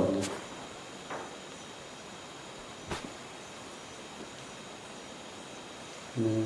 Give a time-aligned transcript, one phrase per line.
[0.00, 0.12] คน
[6.20, 6.42] เมื่อ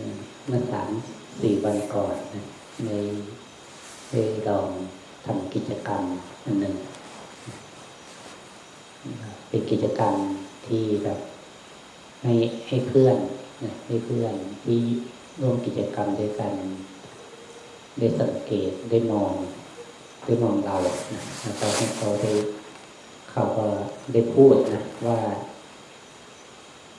[0.47, 0.91] เมื่อสาม
[1.41, 2.45] สี่วันก่อนนะ
[2.85, 2.91] ใน
[4.11, 4.69] ได้ลอง
[5.27, 6.03] ทำกิจกรรม
[6.45, 6.75] อันหนึ่ง
[9.49, 10.15] เป็นกิจกรรม
[10.67, 11.21] ที่แบบ
[12.23, 12.33] ให้
[12.69, 13.17] ให้เพื่อน
[13.65, 14.81] นะให้เพื่อนที่
[15.41, 16.53] ร่วมกิจกรรมด้วยกัน
[17.99, 19.33] ได้สังเกตได้มอง
[20.25, 22.33] ได้มองเรานะแล้วก็ให้เขาได้
[23.37, 23.67] เขาก็
[24.13, 25.19] ได้พูดนะว่า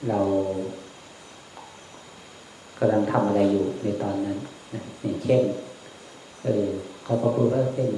[0.08, 0.20] เรา
[2.78, 4.38] กำลังทำอะไรอยู่ในตอนนั้น
[4.74, 5.42] นะอย่างเช่น
[6.44, 6.66] เออ
[7.04, 7.90] เขาก็พูดว่าเช่น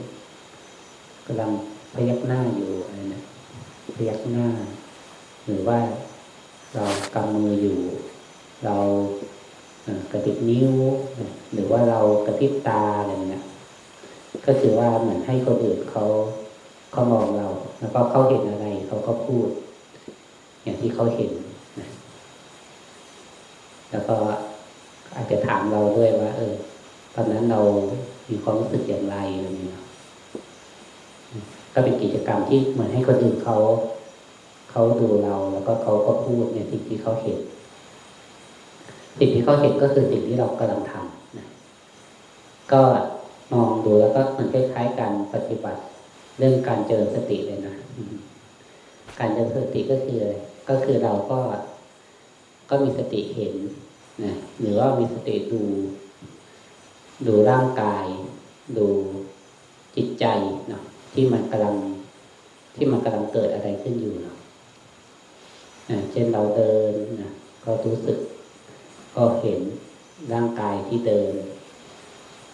[1.27, 1.51] กำลัง
[1.95, 3.23] พยักหน้าอยู่อะไรนะ
[3.97, 4.47] พยักหน้า
[5.47, 5.79] หรือว่า
[6.75, 7.79] เรากำมืออยู่
[8.65, 8.77] เรา
[10.13, 10.73] กระติบนิ้ว
[11.53, 13.45] หรือว่าเรากระพริบตาอะไรเงี้ย
[14.47, 16.05] ก็คือว่าเหมือนให้คนอื่นเขา
[16.93, 19.49] เขามองเรา แล้วก็เขาเห็นอะไร เขาก็พูด
[20.63, 21.33] อย่างที่เขาเห็น
[21.81, 21.89] นะ
[23.91, 24.17] แล้วก็
[25.15, 26.55] อาจจะถามเราด้วยว่า เออ
[27.15, 27.61] ตอนนั้นเรา
[28.29, 29.83] มีความรู้สึกอย่างไรอะไรเงี้ย
[31.75, 33.57] ก็เป็นกิจกรรมที่เหมือนให้คนอื่นเขา
[34.71, 37.39] เขาดูเราแล้วก็เขาก็พูดในสิ่งที่เขาเห็น
[39.19, 41.47] สิ่งที่เขาเห็นก็คือสิ่งที่เรากำลังทำนะ
[42.73, 42.83] ก็
[43.53, 45.81] มองดูแล้วก็มันคล้ายๆการปฏิบัติ
[46.39, 47.77] เรื่องการเจริญสติเลยนะ
[49.19, 50.35] การเจริญสติก็คืออะไร
[50.69, 51.41] ก็คือเราก็
[52.71, 53.55] ก็มีสติเห็น
[54.25, 55.63] นะหรือว่ามีสติดู
[57.27, 58.05] ดูร่างกาย
[58.77, 58.87] ดู
[59.97, 60.25] จิตใจ
[60.69, 61.77] เนาะที่มันกำลัง
[62.75, 64.37] ที่มันกำลังเกิดอะไรขึ้นอยู่เนาะ
[66.13, 67.31] เช่นเราเดินนะ
[67.65, 68.19] ก็รู้สึก
[69.17, 69.61] ก็เห็น
[70.33, 71.33] ร่างกายที่เดิน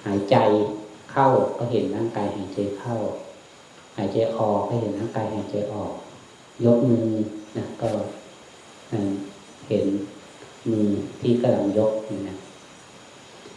[0.05, 0.37] หายใจ
[1.13, 2.97] เข้าก็เห็นร่างกายหายใจเข้า
[3.97, 5.93] หายใจออกก็เห็นร่างกายหายใจออก
[6.65, 7.07] ยกมือ
[7.57, 7.89] นะก็
[9.69, 9.87] เห็น
[10.71, 10.89] มือ
[11.21, 11.93] ที่กำลังยก
[12.29, 12.37] นะ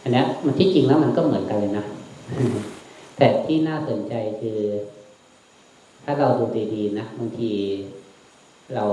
[0.02, 1.84] อันนี้มันที่จริงแล้วมันก็เหมือนกันเลยนะ
[3.16, 4.58] แต่ที่น่าสนใจคือ
[6.04, 7.52] ถ้าเราดูดีๆนะบางที
[8.74, 8.86] เรา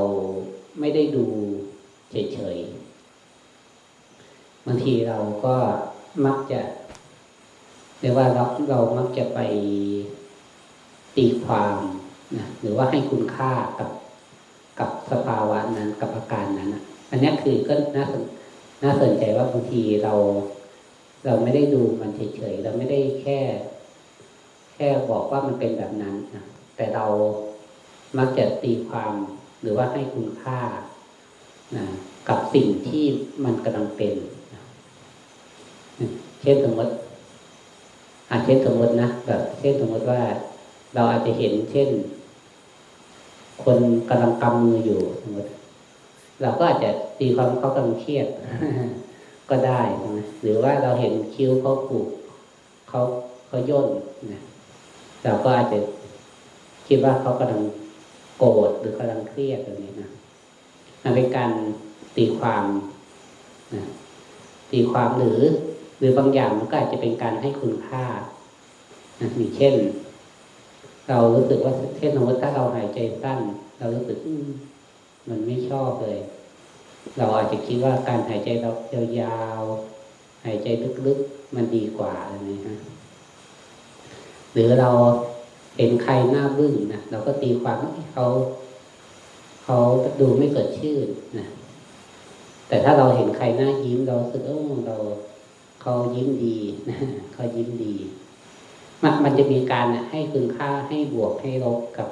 [0.79, 1.25] ไม่ได้ดู
[2.11, 5.55] เฉยๆบางทีเราก็
[6.25, 6.61] มักจะ
[7.99, 9.39] เรียกว่าเราเรามักจะไป
[11.17, 11.77] ตีความ
[12.37, 13.89] นะหรือว่าให้คุณค่ากับ
[14.79, 16.69] กับสภาวะนั้นกับอาการนั้น
[17.09, 18.05] อันนี้คือก็น่า
[18.83, 20.13] น่าสนใจว่าบางทีเรา
[21.25, 23.39] เราไม่ได้ดูมันเฉยๆเราไม่ได้แค่
[24.73, 26.45] แค่บอกว่ามันเป็นแบบนั้นนะ
[26.75, 27.05] แต่เรา
[28.17, 29.13] มักจะตีความ
[29.61, 30.59] หรือว่าให้คุณค่า
[31.75, 31.85] นะ
[32.29, 33.03] กับสิ่งที่
[33.45, 34.15] มันกำลังเป็น
[34.53, 34.61] นะ
[36.41, 36.93] เช่นสมมติ
[38.29, 40.21] อาจเช่นสมมตินะแบบเช่นสมมติว่า
[40.95, 41.89] เราอาจจะเห็นเช่น
[43.63, 43.77] คน
[44.09, 45.51] กำลังกำมืออยู่สมมติ
[46.41, 46.89] เราก็อาจจะ
[47.19, 48.27] ตีความเขากำลังเครียด
[49.49, 49.81] ก็ได้
[50.17, 52.07] นะหรือว่าเราเห็นคิ้วเขาผูก
[52.89, 53.01] เขา
[53.47, 53.87] เขาย่น
[54.31, 54.41] นะ
[55.23, 55.79] เราก็อาจจะ
[56.87, 57.61] คิดว่าเขากำลัง
[58.37, 60.09] โกรธหรือกำลังเครียดแบบนี้นะ
[61.03, 61.51] มันเป็นการ
[62.15, 62.65] ตีความ
[63.75, 63.83] นะ
[64.71, 65.39] ตีความหรือ
[65.99, 68.05] หรือบางอย่างมันก็อาจจะเป็นการให้คุณค่า
[69.19, 69.73] นะอย่เช่น
[71.09, 73.39] เรารู้สึกว่าเช่นสมมติถ้าเราหายใจสั้น
[73.77, 74.17] เรารู้สึก
[75.29, 76.19] มันไม่ชอบเลย
[77.17, 78.71] เราอาจจะคิดว่าการหายใจเรา
[79.21, 80.67] ยาวๆหายใจ
[81.07, 82.77] ลึกๆมันดีกว่าอะไรนี้ฮะ
[84.53, 84.89] หรือเรา
[85.77, 88.25] เห็นใครหน้าบึ้งนะเราก็ตีความว่าเขา
[89.63, 89.77] เขา
[90.19, 91.07] ดูไม่สดชื่น
[91.37, 91.47] นะ
[92.67, 94.97] แต่ถ้าเราเห็นใครหน้ายิ้มเราสึกเออเรา
[95.81, 96.57] เขายิ้มดี
[96.89, 96.97] นะ
[97.33, 97.95] เขายิ้มดี
[99.03, 102.09] มันมันจะมีการให้คุณค่าให้บวกให้ลบกับ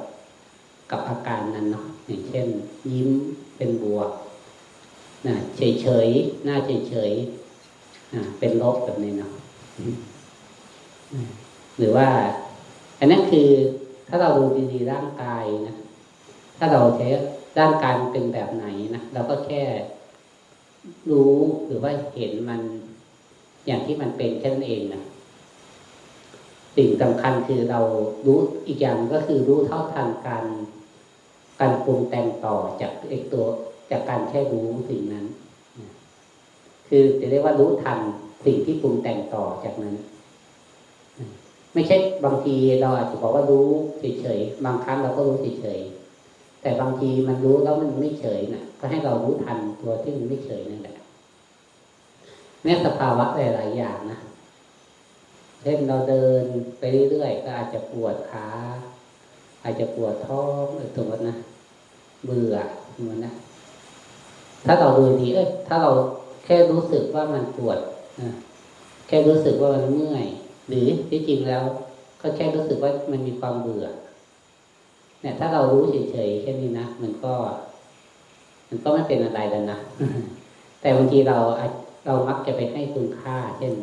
[0.92, 2.48] กับอาการนั้นเนาะอย่างเช่น
[2.92, 3.10] ยิ้ม
[3.58, 4.12] เป็นบวก
[5.28, 6.10] นะเฉยเฉย
[6.44, 7.12] หน้าเฉยเฉย
[8.40, 9.32] เป็นลบแบบนี้เนาะ
[11.78, 12.08] หรือว่า
[13.00, 13.50] อันนั้นคือ
[14.08, 15.76] ถ้าเราดูดีๆร่างกายนะ
[16.58, 17.08] ถ้าเราใช้
[17.60, 18.66] ร่างกายเป็นแบบไหน
[18.96, 19.62] นะเราก็แค่
[21.10, 22.62] รู้หรือว่าเห็นมัน
[23.66, 25.04] อย่างที่มันเป็นแค่นั้นเองนะ
[26.76, 27.80] สิ่งสำคัญคือเรา
[28.26, 30.46] รู้อีกอย่างก็คือรู้เท่าทันการ
[31.60, 33.46] การปรุงแต่งต่อจากเอกตัว
[33.92, 35.26] จากการแค่รู้สิ่งนั้น
[36.88, 38.00] คือจะเรียกว่ารู้ทัน
[38.46, 39.96] สิ่งที่ปรุงแต่งต่อจากนั้น
[41.74, 43.68] ไม่ใช่บางทีเราอาจจะบอกว่ารู้
[44.00, 50.96] เฉยๆบางครั้งเราก็รู้เฉยๆแต่บางทีมันรู้แล้วมันไม่เฉยนะ่ะก็ให้เรารู้ทันตัวที่มันไม่เฉยนั่นแหละ
[52.64, 54.20] แม้สภาวะหลายๆอย่างนะ
[55.64, 56.44] เช่นเราเดิน
[56.80, 58.48] ไปเรื่อยๆก็อาจจะปวดขา
[59.64, 61.36] อาจจะปวดท้องเออสมมตินะ
[62.26, 62.56] เบื่อ
[63.02, 63.34] เหมือนนะ
[64.66, 65.92] ถ้าเราดูดีเอ้ยถ้าเรา
[66.46, 67.80] แค่รู้สึกว่ามันปวด
[68.22, 68.32] นะ
[69.08, 70.26] แค่รู้สึกว่ามันเมื่อย
[70.68, 71.64] หรือที่จริงแล้ว
[72.22, 73.86] ก็แค่รู้สึกว่ามันมีความเบื่อ
[75.22, 77.34] เนี่ย ถ้าเรารู้เฉยๆแค่นี้นะมันก็
[78.70, 79.78] มันก็ไม่เป็นอะไรแล้วนะ
[80.82, 81.38] แต่บางทีเรา
[82.06, 83.74] เรามักจะไปให้คุณค่า เช่น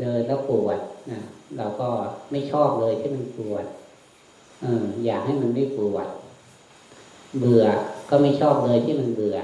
[0.00, 0.78] เดินแล้วปวด
[1.10, 1.20] นะ
[1.56, 1.88] เราก็
[2.30, 3.64] ไม่ชอบเลยที่มันปวด
[4.62, 6.08] เอออยากให้มันไม่ปวด
[7.38, 7.64] เบื่อ
[8.10, 9.36] ก็ไม่ชอบเลยที่มันเบื่อ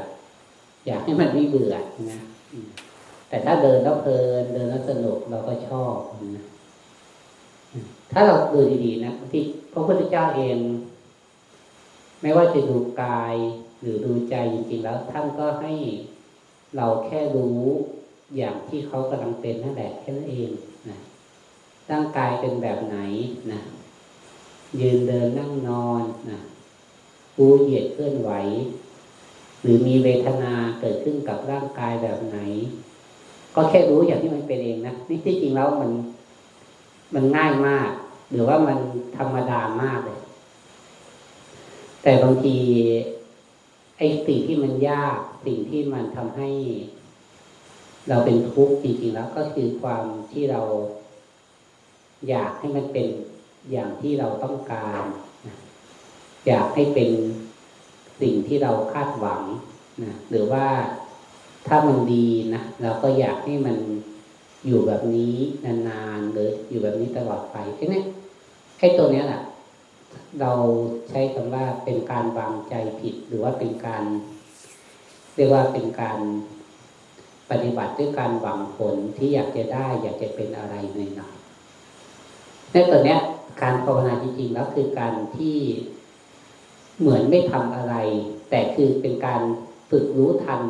[0.86, 1.74] อยากให้มันไม่เบื่อ
[2.12, 2.22] นะ
[3.28, 5.96] แต่ถ้าเดินแล้วเพลินเดินแล้วสนุกเราก็ชอบ
[6.36, 6.46] นะ
[8.12, 9.42] ถ้าเราดูดีๆนะที่
[9.72, 10.58] พระพุทธเจ้าเอง
[12.22, 13.36] ไม่ว่าจะดูกาย
[13.80, 15.72] หรือดูใจจริงๆแล้วท่านก็ให้
[16.76, 17.62] เราแค่รู้
[18.36, 20.50] อย่างที่เขากำลังเป็นนั่นแหละแค่นั้นเอง
[20.90, 20.98] นะ
[21.90, 22.96] ร่างกายเป็นแบบไหน
[23.52, 23.60] นะ
[24.80, 26.38] ยืนเดินนั่งนอนนะ
[27.38, 28.30] รู้เหยียดเคลื่อนไหว
[29.60, 32.38] หรือมีเวทนาเกิดขึ้นกับร่างกายแบบไหน
[33.54, 35.90] ก็แค่รู้อย่างที่มันเป็นเองนะนี่ที่จริงแล้วมัน
[37.14, 37.90] มันง่ายมาก
[38.30, 38.78] หรือว่ามัน
[39.16, 40.20] ธรรมดามากเลย
[42.02, 42.56] แต่บางที
[43.98, 46.48] ไอ้สิ่งที่มันยากสิ่งที่มันทำให้
[48.08, 50.62] เราเป็นทุกข์จริงๆแล้วก็คือความที่เรา
[52.28, 53.08] อยากให้มันเป็น
[53.70, 55.04] อย่างที่เราต้องการ
[56.46, 57.10] อยากให้เป็น
[58.20, 59.42] สิ่งที่เราคาดหวัง
[60.04, 60.66] นะหรือว่า
[61.68, 63.76] ถ้ามันดีนะเราก็อยากให้มัน
[64.66, 65.36] อยู่แบบนี้
[65.88, 68.02] นานๆหรืออยู่แบบนี้ตลอดไปแค่นี้
[68.78, 69.42] ไอ้ตัวเนี้ยแหละ
[70.40, 70.52] เรา
[71.08, 74.04] ใช้คำว่าเป็นการวางใจผิด หรือว่าเป็นการ
[75.36, 76.18] เรียกว่าเป็นการ
[77.50, 81.34] ปฏิบัติด้วยการหวังผลที่อยากจะได้ อยากจะเป็นอะไรในหน่อย
[82.72, 83.20] ในตัวเนี้ย
[83.62, 85.56] การภาวนาจริงๆแล้วคือการที่
[87.00, 87.94] เหมือนไม่ทำอะไร
[88.50, 89.42] แต่คือเป็นการ
[89.90, 90.62] ฝึกรู้ทัน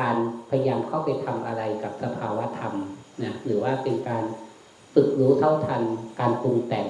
[0.00, 0.16] การ
[0.50, 2.74] พยายามเข้าไปทำอะไรกับสภาวะธรรม
[3.22, 4.24] นะหรือว่าเป็นการ
[4.94, 5.82] ฝึกรู้เท่าทัน
[6.20, 6.86] การปรุงแต่ง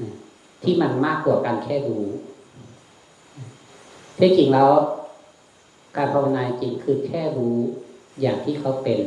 [0.00, 0.14] นะ
[0.62, 2.04] ที่มันมากกว่าการแค่รู้
[4.18, 4.70] ที่จริงแล้ว
[5.96, 7.56] การภาวนาจริงคือแค่รู้
[8.20, 9.00] อย่างที่เขาเป็น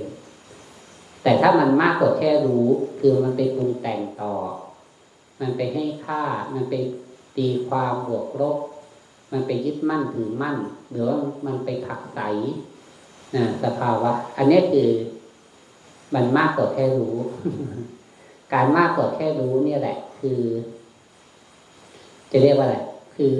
[1.23, 2.67] แต่ถ้ามันมากกว่าแค่รู้
[2.99, 4.33] คือมันไปปรุงแต่งต่อ
[5.41, 6.21] มันไปให้ค่า
[6.53, 6.75] มันไป
[7.37, 8.57] ตีความบวกลบ
[9.31, 10.57] มันไปยึดมั่นถือมั่น
[10.89, 12.19] หรือว่ามันไปผักใส
[13.35, 14.89] นะสภาวะ อันนี้คือ
[16.13, 17.15] มันมากกว่าแค่รู้
[18.53, 20.41] การมากกว่าแค่รู้เนี่ยแหละ คือ
[22.31, 22.77] จะเรียกว่าอะไร
[23.15, 23.35] คือ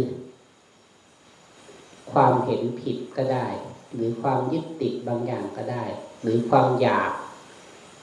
[2.11, 3.47] ความเห็นผิดก็ได้
[3.95, 5.83] หรือความยึดติดบางอย่างก็ได้
[6.21, 7.11] หรือความอยาก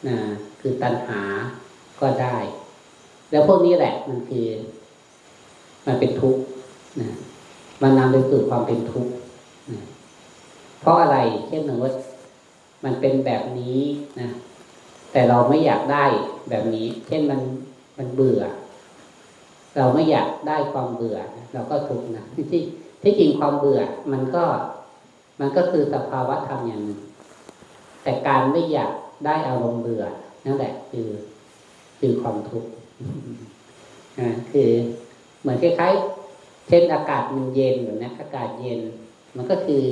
[0.09, 0.17] นะ
[0.61, 1.21] คือตัณหา
[2.01, 2.37] ก็ได้
[3.31, 4.47] แล้วพวกนี้แหละมันคือ
[5.87, 6.43] มันเป็นทุกข์
[7.01, 7.11] นะ
[7.83, 9.13] มันนำไปสู่ความเป็นทุกข์
[9.73, 9.81] นะ
[10.81, 11.19] เพราะอะไร
[11.49, 11.93] เช่นหนึ่งว่า
[12.85, 13.81] มันเป็นแบบนี้
[14.21, 14.29] นะ
[15.13, 16.05] แต่เราไม่อยากได้
[16.51, 17.41] แบบนี้ เช่นมัน
[17.99, 18.43] มันเบื่อ
[19.77, 21.19] เราไม่อยากได้ความเบื่อ
[21.55, 22.63] เราก็ทุกข์นะที่
[23.03, 23.81] ที่จริงความเบื่อ
[24.13, 24.45] มันก็
[25.41, 27.01] มันก็คือสภาวะธรรมอย่างหนึ่ง
[28.03, 28.93] แต่การไม่อยาก
[29.27, 30.05] ได้อารมณ์เบื่อ
[30.45, 31.09] นั่นแหละคือ
[31.99, 32.71] คือความทุกข์
[34.19, 34.71] อ่าคือ
[35.41, 38.81] เหมือนคล้ายๆเช่นอากาศมันเย็นหรือนะอากาศเย็น
[39.37, 39.85] มันก็คือ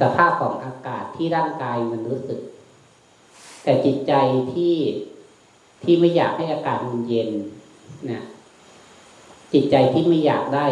[0.00, 2.40] สภาพของอากาศที่ร่างกายมันรู้สึก
[3.64, 4.12] แต่จิตใจ
[4.52, 4.74] ที่
[5.84, 7.30] ที่ไม่อยากให้อากาศมันเย็น
[8.10, 8.20] นะ
[9.52, 10.66] จิตใจที่ไม่อยากได้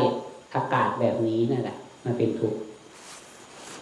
[0.55, 2.59] อากาศแบบนี้นั่นแหละมันเป็นทุกข์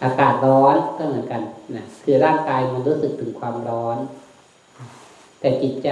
[0.05, 1.41] อากาศร้อนก็เหมือนกัน
[1.75, 3.97] นะคือร่างกายมันรู้สึกถึงความร้อน
[5.39, 5.89] แต่จิตใจ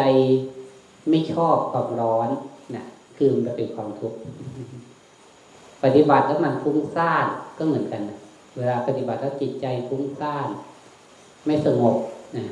[1.10, 2.30] ไม่ชอบความร้อน
[2.76, 2.86] นะ
[3.18, 4.18] คือมันเป็นความทุกข์
[5.84, 7.26] ปฏิบัติแล้วมันฟุ้งซ่าน
[7.58, 8.20] ก็เหมือนกันนะ
[8.58, 10.48] เวลาปฏิบัติแล้วจิตใจฟุ้งซ่าน
[11.46, 11.96] ไม่สงบ
[12.38, 12.46] นะ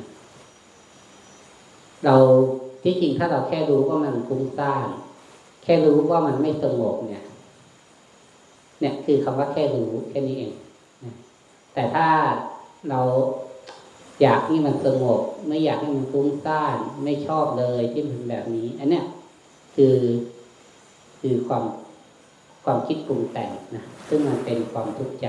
[2.04, 2.14] เรา
[2.82, 4.86] ที่จริงถ้าเราแค่รู้ว่ามันฟุ้งซ่าน
[5.62, 7.24] แค่รู้ว่ามันไม่สงบเนี่ย
[8.80, 10.52] เนี่ยคือคำว่าแค่รู้แค่นี้เอง
[11.74, 12.08] แต่ถ้า
[12.90, 13.00] เรา
[14.22, 19.04] อยากให้มันสงบ ไม่อยากให้มันฟุ้งซ่านไม่ชอบเลยที่มันแบบนี้ อันเนี้ย
[19.76, 19.96] คือ
[21.20, 21.64] คือความ
[22.64, 25.28] ความคิดปรุงแต่งนะซึ่งมันเป็นความทุกข์ใจ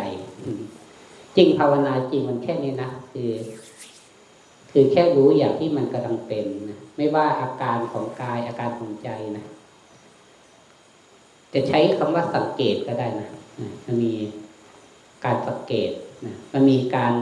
[1.35, 3.31] จริงภาวนาจริงมันแค่นี้นะคือ
[4.71, 9.45] คือแค่รู้อย่างที่มันกำลังเป็นนะไม่ว่าอาการของกายอาการของใจนะ
[11.53, 13.29] จะใช้คำว่าสังเกตก็ได้นะ
[13.85, 14.13] มันมี
[15.25, 15.91] การสังเกต
[16.53, 17.15] มันมีการ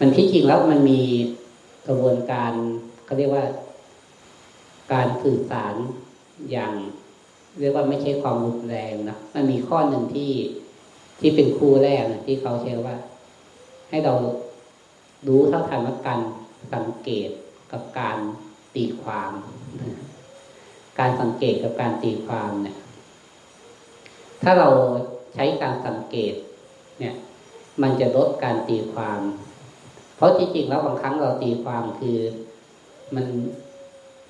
[0.00, 1.00] มันที่จริงแล้วมันมี
[1.86, 2.52] กระบวนการ
[3.04, 3.44] เขาเรียกว่า
[4.92, 5.74] การสื่อสาร
[6.50, 6.72] อย่าง
[7.60, 10.32] เรียกว่าไม่ใช่ความรุนแรงนะมันมีข้อหนึ่งที่
[11.20, 12.96] ที่เป็นคู่แรกนะที่เขาเชื่อว่า
[13.90, 14.14] ให้เรา
[15.26, 16.20] รู้เท่าทันว่าการ
[16.74, 17.30] สังเกต
[17.72, 18.18] กับการ
[18.74, 19.32] ตีความ
[20.98, 22.76] การสังเกตกับการตีความเนี่ย
[24.42, 24.68] ถ้าเรา
[25.34, 26.34] ใช้การสังเกต
[27.82, 29.20] มันจะลดการตีความ
[30.16, 32.18] เพราะจริงๆแล้วบางครั้งเราตีความคือ
[33.14, 33.26] มัน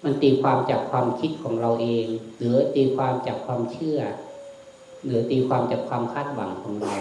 [0.05, 2.07] มันตีความจากความคิดของเราเอง
[2.39, 4.01] หรือตีความจากความเชื่อ
[5.05, 6.95] หรือตีความจากความคาดหวังของเรา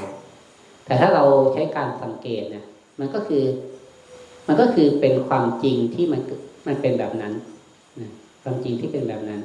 [0.86, 2.66] แต่ถ้าเราใช้การสังเกตเนี่ย
[3.00, 3.44] มันก็คือ
[4.48, 6.22] มันก็คือเป็นความจริงที่มัน
[6.68, 7.34] มันเป็นแบบนั้น
[8.44, 9.42] ความจริงที่เป็นแบบนั้น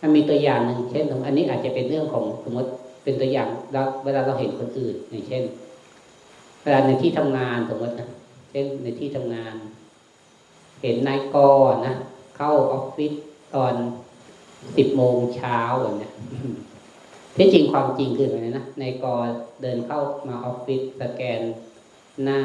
[0.00, 2.70] มันมีตัวอย่างหนึ่งเช่น อันนี้อาจจะเป็นเรื่องของสมมติ
[3.04, 5.42] เป็นตัวอย่างเราเวลาเราเห็นคนอื่นอย่างเช่น
[6.62, 8.08] เวลาในที่ทำงานสมมตินะ
[8.50, 9.54] เช่นในที่ทำงาน
[10.82, 11.36] เห็นนายก
[11.86, 11.94] นะ
[12.36, 13.12] เข้าออฟฟิศ
[13.54, 13.74] ตอน
[14.76, 16.08] สิบโมงเช้าแบบนี้
[17.36, 19.04] ที่จริงความจริงคืออะไรนะนายก
[19.62, 21.40] เดินเข้ามาออฟฟิศสแกน
[22.22, 22.40] หน้า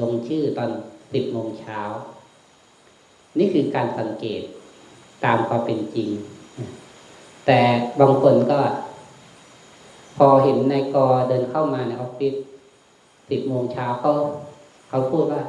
[0.00, 0.70] ลงชื่อตอน
[1.12, 1.80] สิบโมงเช้า
[3.38, 4.42] นี่คือการสังเกต
[5.24, 6.08] ตามความเป็นจริง
[7.46, 7.60] แต่
[8.00, 8.60] บางคนก็
[10.16, 10.96] พอเห็นนายก
[11.28, 12.34] เดินเข้ามาในออฟฟิศ
[13.30, 14.12] สิบโมงเช้าเขา
[14.88, 15.42] เขาพูดว่า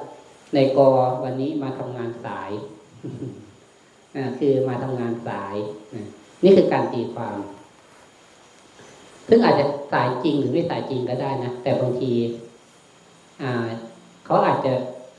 [0.54, 0.80] ในายก
[1.24, 2.52] วันนี้มาทำงานสาย
[4.40, 5.56] คือมาทำงานสาย
[6.44, 7.38] นี่คือการตีความ
[9.30, 12.14] ซึ่งอาจจะสายจริงหรือไม่สายจริงก็ได้นะ แต่บางที
[14.26, 14.74] เขาอาจจะ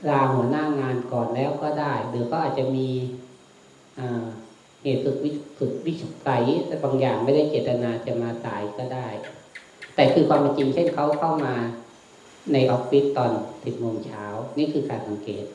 [0.09, 2.87] ลาหัวหน้างานก่อนแล้วก็ได้ หรือก็อาจจะมี
[4.81, 5.93] เหตุสุดวิสุดวิ
[6.27, 6.43] สัย
[6.83, 9.07] บางอย่างไม่ได้เจตนาจะมาสายก็ได้
[9.95, 11.55] แต่คือความเป็นจริงเช่นเขาเข้ามา
[12.53, 13.31] ในออฟฟิศตอน
[13.63, 14.23] สิบโมงเช้า
[14.57, 15.45] นี่คือการสังเกต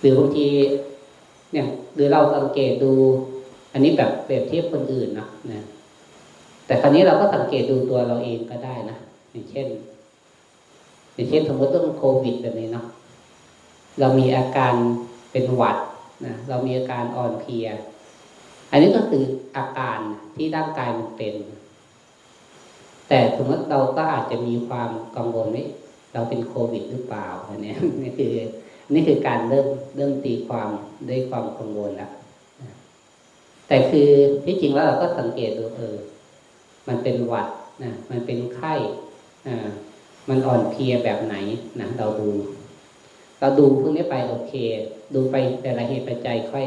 [0.00, 0.48] หรือบางที
[1.52, 2.92] เนี่ยหรือเราสังเกตดู
[3.72, 5.64] อันนี้แบบเปรียบเทียบคนอื่นนะนะ
[6.66, 8.96] แต่คราวนี้เราก็สังเกตดูตัวเราเองก็ได้นะ
[9.30, 9.66] อย่างเช่น
[11.14, 12.86] อย่างเช่นสมมติเรื่องโควิดแบบนี้เนาะ
[14.00, 14.74] เรามีอาการ
[15.32, 15.76] เป็นหวัด
[16.26, 17.66] นะเรามีอาการอ่อนเพลีย
[18.70, 19.22] อันนี้ก็คือ
[19.56, 19.98] อาการ
[20.36, 21.34] ที่ร่างกายมันเป็น
[23.08, 25.66] แต่สมมติเราก็อาจจะมีความกังวลว่า
[26.14, 28.34] เราเป็นโควิดหรือเปล่าอันนี้นี่คือ
[28.92, 30.70] นี่คือการเริ่มเริ่มตีความ
[31.08, 32.10] ด้วยความกังวลแล้ว
[33.68, 34.08] แต่คือ
[34.44, 35.96] ที่จริงแล้วเราก็สังเกตดูเออ
[36.88, 37.48] มันเป็นหวัด
[37.82, 38.74] นะมันเป็นไข้
[39.46, 39.68] อ่า
[40.28, 41.36] มันอ่อนเพลียแบบไหน
[41.80, 42.30] นะเราดู
[43.40, 44.54] เราดูพวกนี้ไปโอเค
[45.14, 46.66] ดูไปแต่ละเหตุปัจจัยค่อย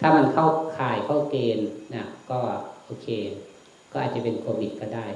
[0.00, 0.46] ถ้ามันเข้า
[0.78, 2.38] ข่ายเข้าเกณฑ์นะก็
[2.86, 3.08] โอเค
[3.98, 5.06] ก็อาจจะเป็นโควิดก็ได้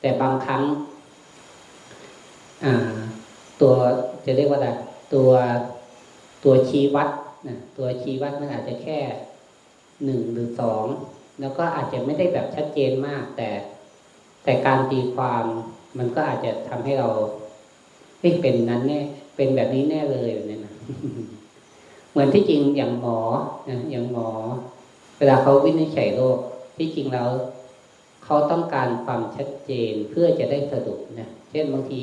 [0.00, 0.62] แต่บางครั้ง
[3.60, 3.74] ตัว
[4.24, 4.70] จะเรียกว่าอะไร
[5.14, 5.30] ตัว
[6.44, 7.08] ตัวชี้วัด
[7.48, 8.98] นะตัวชี้วัดมันอาจจะแค่
[10.04, 10.84] หนึ่งหรือสอง
[11.40, 13.50] แล้วก็อาจจะไม่ได้แบบชัดเจนมาก แต่
[14.44, 15.44] แต่การตีความ
[15.98, 17.08] มันก็อาจจะทำให้เรา
[18.20, 19.00] เป็นนั้นแน่
[19.36, 20.74] เป็นแบบนี้แน่เลยเนี่ยนะ
[22.10, 23.18] เหมือนที่จริงอย่างหมอ
[23.90, 24.28] อย่างหมอ
[25.18, 26.38] เวลาเขาวินิจฉัยโรค
[26.76, 27.28] ที่จริงแล้ว
[28.30, 32.02] เขาต้องการความชัดเจนเพื่อจะได้สรุปนะเช่นบางที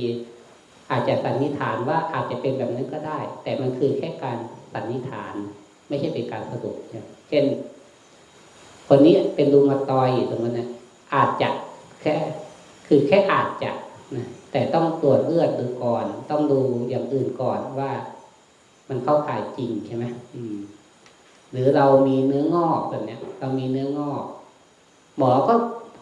[0.92, 4.38] อาจจะสันนิษฐานว่าอาจจะเป็นแบบนั้นก็ได้ แต่มันคือแค่การ
[4.74, 5.34] สันนิษฐาน
[5.90, 7.44] ไม่ใช่เป็นการสรุปนะเช่น
[8.88, 10.68] คนนี้เป็นรูมาตอยอยู่ตรงนั้นนะ
[11.14, 11.50] อาจจะ
[12.02, 12.16] แค่
[12.88, 13.72] คือแค่อาจจะ
[14.16, 17.92] นะแต่ต้องตรวจเลือดดูก่อน ต้องดูอย่างอื่นก่อนว่า
[18.90, 20.06] มันเข้าข่ายจริงใช่ไหม
[20.36, 20.56] อืม
[21.52, 24.24] หรือเรามีเนื้องอกแบบนี้ยเรามีเนื้องอก
[25.18, 25.54] หมอก็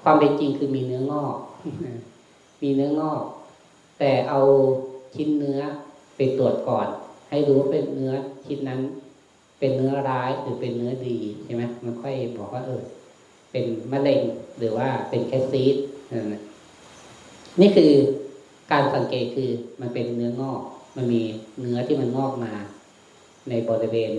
[0.04, 1.36] ความเป็นจริงคือมีเนื้องอก
[2.62, 3.22] มีเนื้องอก
[4.00, 4.40] แต่เอา
[5.16, 5.60] ชิ้นเนื้อ
[6.16, 6.88] ไปตรวจก่อน
[7.30, 8.14] ให้รู้ว่าเป็นเนื้อ
[8.46, 8.82] ชิ้นนั้น
[9.60, 12.82] เป็นเนื้อร้ายหรือเป็นเนื้อดีใช่ไหมมันค่อยบอกว่าเออ
[13.52, 14.22] เป็นมะเร็ง
[14.58, 15.76] หรือว่าเป็นแคสซีด
[17.62, 17.92] นี่คือ
[18.72, 19.50] การสังเกตคือ
[19.82, 20.62] มันเป็นเนื้องอก
[20.98, 21.22] มันมี
[21.60, 22.54] เนื้อที่มันงอกมา
[23.50, 24.12] ในบริเวณ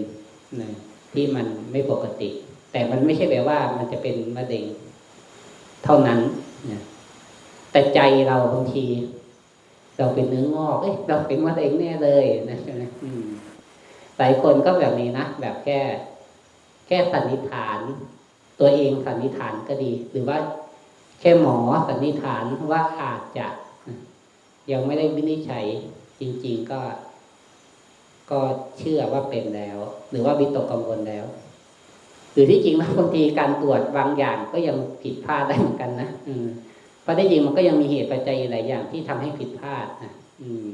[0.61, 0.71] นะ
[1.13, 2.29] ที่มันไม่ปกติ
[2.73, 4.65] แต่มันไม่ใช่แปลว่ามันจะเป็นมะเร็ง
[5.85, 6.21] เท่านั้น
[6.71, 6.81] นะ
[7.71, 8.85] แต่ใจเราบางที
[9.99, 12.83] เราเป็นเนื้องอกเอ้ยเราเป็นมะเร็งแน่เลยนะใช่ไหม
[14.19, 15.79] หลายคนก็แบบนี้นะแบบแค่
[16.87, 17.79] แค่สันนิษฐาน
[18.61, 20.39] ตัวเองสันนิษฐานก็ดี หรือว่า
[21.21, 21.57] แค่หมอ
[21.89, 23.47] สันนิษฐานว่าอาจจะ
[24.73, 25.65] ยังไม่ได้วินิจฉัย
[26.21, 26.81] จริง ๆก็
[28.31, 28.41] ก็
[28.79, 29.79] เชื่อว่าเป็นแล้ว
[30.11, 31.25] หรือว่าวิตกกังวลแล้ว
[32.35, 36.47] หรือที่จริงแล้วบางทีการตรวจบางอย่างก็ยังผิดพลาดได้เหมือนกันนะอืม
[37.05, 40.13] พราะได้จริงมันก็ยังมีเหตุปัจจัยหลายอย่างที่ทำให้ผิดพลาดนะ
[40.43, 40.69] อืม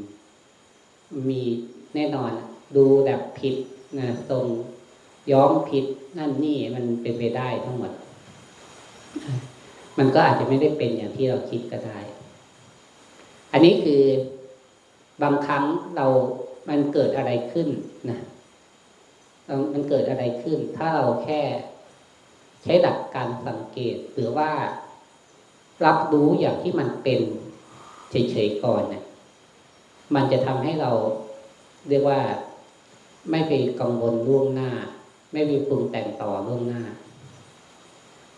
[1.31, 1.43] มี
[1.95, 2.31] แน่นอน
[2.77, 3.55] ดูแบบผิด
[3.99, 4.47] นะส่ง
[5.33, 5.85] ย้อมผิด
[6.19, 7.93] นั่นนี่มันเป็นไปได้ทั้งหมด
[9.99, 11.99] มันก็อาจจะไม่ได้เป็นอย่างที่เราคิดก็ได้
[13.53, 14.03] อันนี้คือ
[15.23, 15.65] บางครั้ง
[15.97, 16.07] เรา
[16.69, 17.69] มันเกิดอะไรขึ้น
[18.11, 18.19] นะ
[19.73, 21.41] มันเกิดอะไรขึ้น ถ้าเราแค่
[22.63, 24.51] ใช้หลักการสังเกตหรือว่า
[25.85, 27.21] รับรู้อย่างที่มันเป็น
[28.11, 29.05] เฉยๆก่อนเนี่ย
[30.15, 30.91] มันจะทำให้เรา
[31.89, 32.21] เรียกว่า
[33.31, 34.71] ไม่ไปกังวลล่วงหน้า
[35.33, 36.83] ไม่ไปปรุงแต่งต่อล่วงหน้า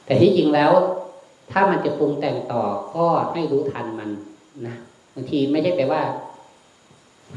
[0.05, 0.73] แต่ที่จริงแล้ว
[1.51, 2.63] ถ้ามันจะปรุงแต่งต่อ
[2.97, 4.11] ก็ให้รู้ทันมัน
[4.67, 4.77] นะ
[5.15, 6.03] บางทีไม่ใช่แปลว่า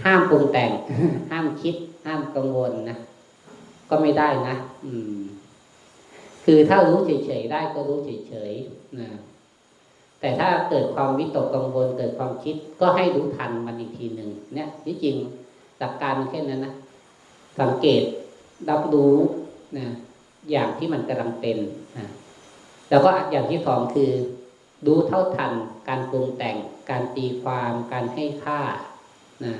[0.04, 0.72] ห้ามปรุงแต่ง
[1.32, 2.98] ห้ามคิด ห้ามกังวลนะ
[3.90, 5.22] ก็ไม่ได้นะ อืม
[6.46, 9.10] คือถ้ารู้เฉยๆได้ก็รู้เฉยๆนะ
[10.20, 15.16] แต่ถ้าเกิดความวิตกกังวลเกิดความคิดก็ให้รู้ทันมันอีกทีหนึ่งเนี่ยที่จริง
[15.80, 16.74] หลักการแค่นั้นนะ
[17.60, 18.04] สังเกต
[18.70, 19.16] รับรู้
[19.78, 19.86] นะ
[20.52, 21.58] อย่างที่มันกำลังเป็น
[21.98, 22.08] นะ
[22.90, 24.12] แล้วก็อย่างที่สองคือ
[24.86, 25.52] รู้เท่าทัน
[25.88, 26.56] การปรุงแต่ง
[26.90, 28.60] การตีความการให้ค่า
[29.46, 29.56] นะ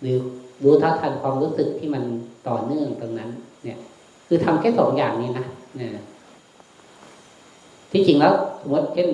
[0.00, 0.16] หรือ
[0.62, 2.04] รู้เท่าทันความรู้สึกที่มัน
[2.48, 3.30] ต่อเนื่องตรงนั้น
[4.26, 5.46] คือทำแค่สองอย่างนี้นะ
[5.78, 6.02] เนะ
[7.92, 9.08] ที่จริงแล้วสมมติเช่น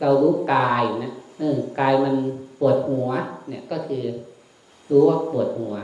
[0.00, 2.14] เรารู้กายนะเออกายมัน
[2.60, 3.08] ปวดหัว
[3.48, 4.02] เนี่ยก็คือ
[4.90, 5.74] รู้ว่าปวดหัว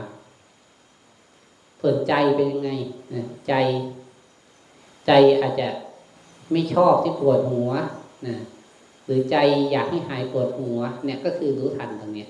[1.81, 2.71] ส่วนใจเป็นยังไง
[3.47, 3.53] ใจ
[5.05, 5.67] ใจอาจจะ
[6.51, 7.71] ไม่ชอบที่ปวดหัว
[8.27, 8.35] นะ
[9.05, 9.35] หรือใจ
[9.71, 12.25] อยากให้หายปวดหัว เนี่ยก็คือรู้ทันตรงนี้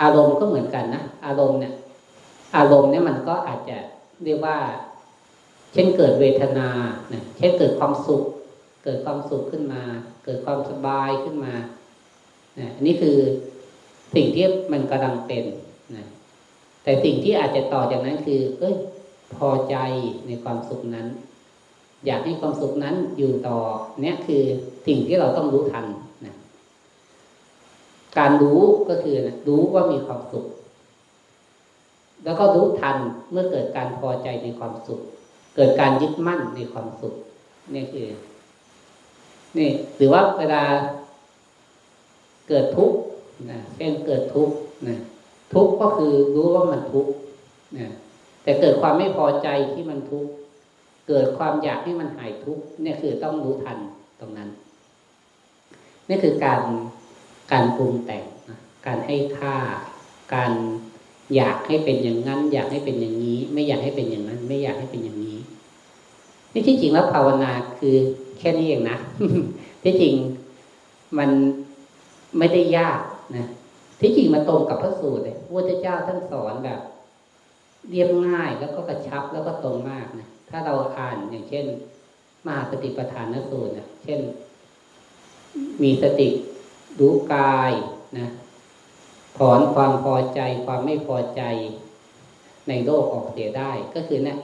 [0.00, 1.72] อารมณ์ก็เหมือนกันนะอารมณ์เนี่ย
[2.56, 3.78] อารมณ์เนี่ยมันก็อาจจะ
[4.24, 4.58] เรียกว่า
[5.72, 6.68] เช่นเกิดเวทนา
[7.12, 8.24] นะเช่นเกิดความสุข
[8.84, 9.82] เกิดความสุขขึ้นมา
[10.24, 11.54] เกิดความสบายขึ้นมา
[12.76, 13.16] อันนี้คือ
[14.14, 15.44] สิ่งที่มันกำลังเป็น
[15.96, 16.06] นะ
[16.82, 18.74] แต่สิ่งที่อาจจะต่อจากนั้นคือ เอ้ย
[19.34, 19.76] พอใจ
[20.26, 21.06] ในความสุขนั้น
[22.06, 23.58] อยากให้ความสุขนั้นอยู่ต่อ
[24.00, 24.42] เนี่ยคือ
[24.86, 25.86] สิ่งที่เราต้องรู้ทัน
[26.26, 26.34] นะ
[28.18, 30.46] การรู้ก็คือนะรู้ว่ามีความสุข
[32.24, 32.96] แล้วก็รู้ทัน
[33.30, 35.00] เมื่อเกิดการพอใจในความสุข
[35.56, 37.14] เกิดการยึดมั่นในความสุข
[37.74, 38.08] นี่คือ
[39.58, 40.62] นี่หรือว่าเวลา
[42.48, 42.98] เกิดทุกข์
[43.50, 44.54] นะเช่นเกิดทุกข์
[44.88, 44.98] นะ
[45.54, 47.12] ทุกข์ก็คือรู้ว่ามันทุกข์
[47.78, 47.86] นะ
[48.42, 50.30] แต่เกิดความไม่พอใจที่มันทุกข์
[51.08, 53.78] เกิดความอยากให้มันหายทุกข์นี่คือต้องรู้ทัน
[54.20, 54.48] ตรงนั้น
[56.08, 56.62] นี่คือการ
[57.52, 58.24] การปรุงแต่ง
[58.86, 59.56] การให้ค่า
[60.34, 60.52] การ
[61.34, 65.38] อยากให้เป็นอย่างนั้น อยากให้เป็นอย่างนี้ ไม่อยากให้เป็นอย่างนั้น ไม่อยากให้เป็นอย่างนี้
[66.52, 67.96] นี่ที่จริงแล้วภาวนาคือ
[68.38, 68.98] แค่นี้เองนะ
[69.84, 70.14] ที่จริง
[71.18, 71.30] มัน
[72.38, 73.00] ไม่ได้ยาก
[73.36, 73.46] นะ
[74.00, 76.80] ที่จริงมันตรงกับพระสูตรเลยพระเจ้าท่านสอนแบบ
[77.90, 81.64] เรียบง่ายแล้วก็กระชับแล้วก็ตรงมากนะถ้าเราอ่านอย่างเช่น
[82.46, 84.20] มหาสติปัฏฐานสูตรนะเช่น
[85.82, 86.28] มีสติ
[87.00, 87.72] รู้กาย
[88.18, 88.26] นะ
[89.38, 91.42] ถอนความพอใจความไม่พอใจ
[92.68, 94.38] ในโลกออกเสียได้ก็คือเนะี่ย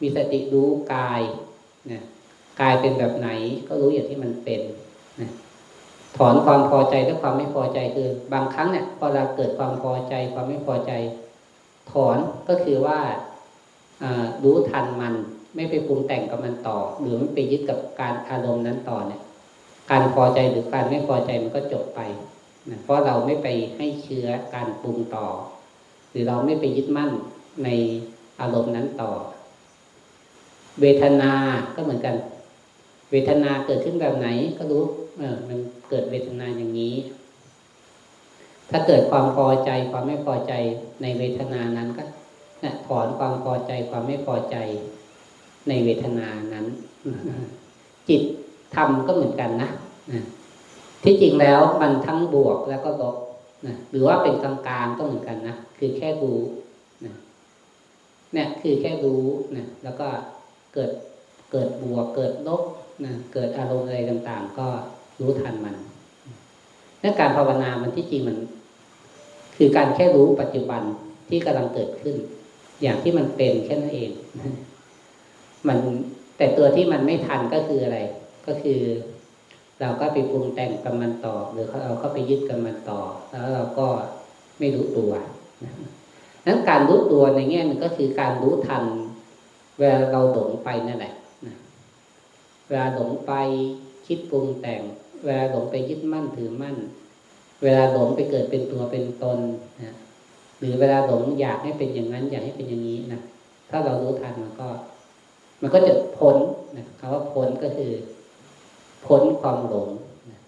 [0.00, 1.20] มีสติรู้กาย
[1.92, 2.02] นะ
[2.60, 3.28] กายเป็นแบบไหน
[3.68, 4.60] ก็รู้อย่างที่มันเป็น
[5.20, 5.30] นะ
[6.16, 10.92] ถอนความพอใจและความไม่พอใจคือ บางครั้งเนี่ยพอเราเกิดความพอใจความไม่พอใจ
[11.92, 12.98] ถอนก็คือว่า
[14.44, 15.14] รู้ทันมัน
[15.54, 19.20] ไม่ไปปรุงแต่งกับมันต่อ หรือไม่ไปยึดกับการอารมณ์นั้นต่อเนี่ย
[19.90, 22.00] การพอใจหรือการไม่พอใจมันก็จบไป
[22.70, 25.26] นะเพราะเราไม่ไปให้เชื้อการปรุงต่อ
[26.10, 27.10] หรือเราไม่ไปยึดมั่น
[27.64, 27.68] ใน
[28.40, 29.10] อารมณ์นั้นต่อ
[30.80, 31.32] เวทนา
[31.74, 32.14] ก็เหมือนกัน
[33.10, 34.82] เวทนาเกิดขึ้นแบบไหนก็รู้
[35.18, 36.94] เออ มันเกิดเวทนาอย่างนี้
[38.70, 40.52] ถ้าเกิดความพอใจความไม่พอใจ
[41.02, 42.02] ในเวทนานั้นก็
[42.64, 44.56] นะถอนความพอใจความไม่พอใจ
[45.68, 46.66] ในเวทนานั้น
[48.08, 48.22] จิต
[48.74, 49.70] ทำก็เหมือนกันนะ
[51.08, 53.16] ที่จริงแล้วมันทั้งบวกแล้วก็ลบ
[53.66, 56.38] นะหรือว่าเป็นกลางๆก็เหมือนกันนะคือแค่รู้
[57.04, 57.14] นะ
[58.32, 59.22] เนี่ยคือแค่รู้
[59.56, 60.08] นะแล้วก็
[60.74, 60.90] เกิด
[61.52, 62.62] เกิดบวกเกิดลบ
[63.04, 64.66] นะเกิดอารมณ์อะไรต่างๆ ก็
[65.20, 65.76] รู้ทันมัน
[67.02, 68.36] นั่นการภาวนามันที่จริงมัน
[69.56, 70.82] คือการแค่รู้ปัจจุบัน
[71.28, 72.16] ที่กำลังเกิดขึ้น
[72.82, 74.10] อย่างที่มันเป็นแค่นั้นเอง
[75.68, 75.78] มัน
[76.36, 77.98] แต่ตัวที่มันไม่ทันก็คืออะไร
[78.46, 78.80] ก็คือ
[79.80, 83.86] เราก็ไปปรุงแต่งกับมันต่อ หรือเราก็ไปยึดกับมันต่อ แล้วเราก็
[84.58, 85.12] ไม่รู้ตัว
[86.46, 88.84] นั้นการรู้ตัวในแง่นึงก็คือการรู้ทัน
[89.78, 91.14] เวลาเราหลงไปนั่นแหละ
[92.68, 93.32] เวลาหลงไป
[94.06, 94.82] คิดปรุงแต่ง
[95.24, 96.76] เวลาหลงไปยึดมั่นถือมั่น
[97.62, 99.38] เวลาหลงไปเกิดเป็นตัวเป็นตน
[99.82, 99.94] นะ
[100.58, 103.20] หรือเวลาหลงอยากให้เป็นอย่างนั้น อยากให้เป็นอย่างนี้นะ
[103.70, 104.68] ถ้าเรารู้ทันมันก็
[105.62, 106.36] มันก็จะพ้น
[106.76, 107.92] นะคำว่าพ้นก็คือ
[109.04, 109.88] พ้นความหลง
[110.30, 110.40] นะ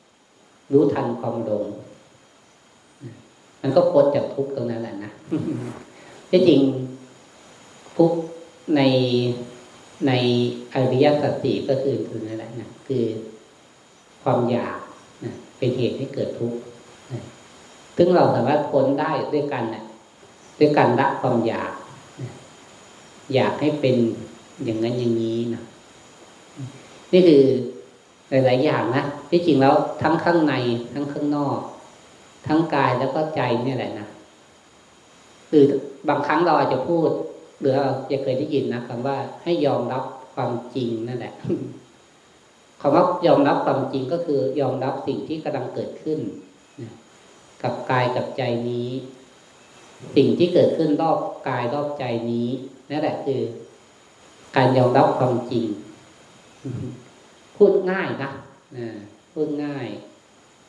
[0.73, 1.65] รู้ทันความหลง
[3.05, 3.13] นะ
[3.63, 5.11] มันก็พ้นจากทุกข์ตรงนั้นแหละนะ
[6.31, 6.61] ที่จริง
[7.97, 8.19] ทุกข์
[8.77, 8.83] ใน
[10.07, 10.13] ใน
[10.73, 13.05] อริยสัจสี่ก็คือคือนั่นแหละนะคือ
[14.23, 14.79] ความอยาก
[15.25, 16.59] นะเป็นเหตุให้เกิดทุกข์
[17.97, 19.85] ซึ่งเราสามารถพ้นได้ด้วยกันนะ
[20.59, 21.73] ด้วยการละความอยาก
[22.23, 22.31] นะ
[23.35, 23.97] อยากให้เป็น
[24.65, 25.63] อย่างนั้นอย่างนี้นะ
[27.13, 27.43] นี่คือ
[28.31, 30.55] หลายๆอย่างนะที่จริงแล้วทั้งข้างใน
[30.93, 31.59] ทั้งข้างนอก
[32.47, 34.07] ทั้งกายแล้วก็ใจนี่แหละนะ
[35.49, 35.67] หรือ
[36.09, 37.09] บางครั้งเราอาจจะพูด
[37.61, 40.03] หรือเราจะเคยได้ยินนะคำว่าให้ยอมรับ
[40.35, 41.33] ความจริงนั่นแหละ
[42.81, 46.19] คำว่ายอมรับความจริงก็คือยอมรับสิ่งที่กำลังเกิดขึ้น
[47.63, 48.89] กับกายกับใจนี้
[50.17, 52.49] สิ่งที่เกิดขึ้นรอบกายรอบใจนี้
[52.91, 53.41] นั่นแหละคือ
[54.57, 55.67] การยอมรับความจริง
[57.59, 58.31] พูดง่ายนะ
[59.33, 59.87] พูดง่าย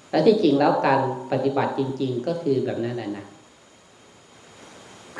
[0.10, 1.00] แล้วที่จริงแล้วการ
[1.32, 3.26] ปฏิบัติจริง ๆ ก็คือแบบนั้นแหละนะ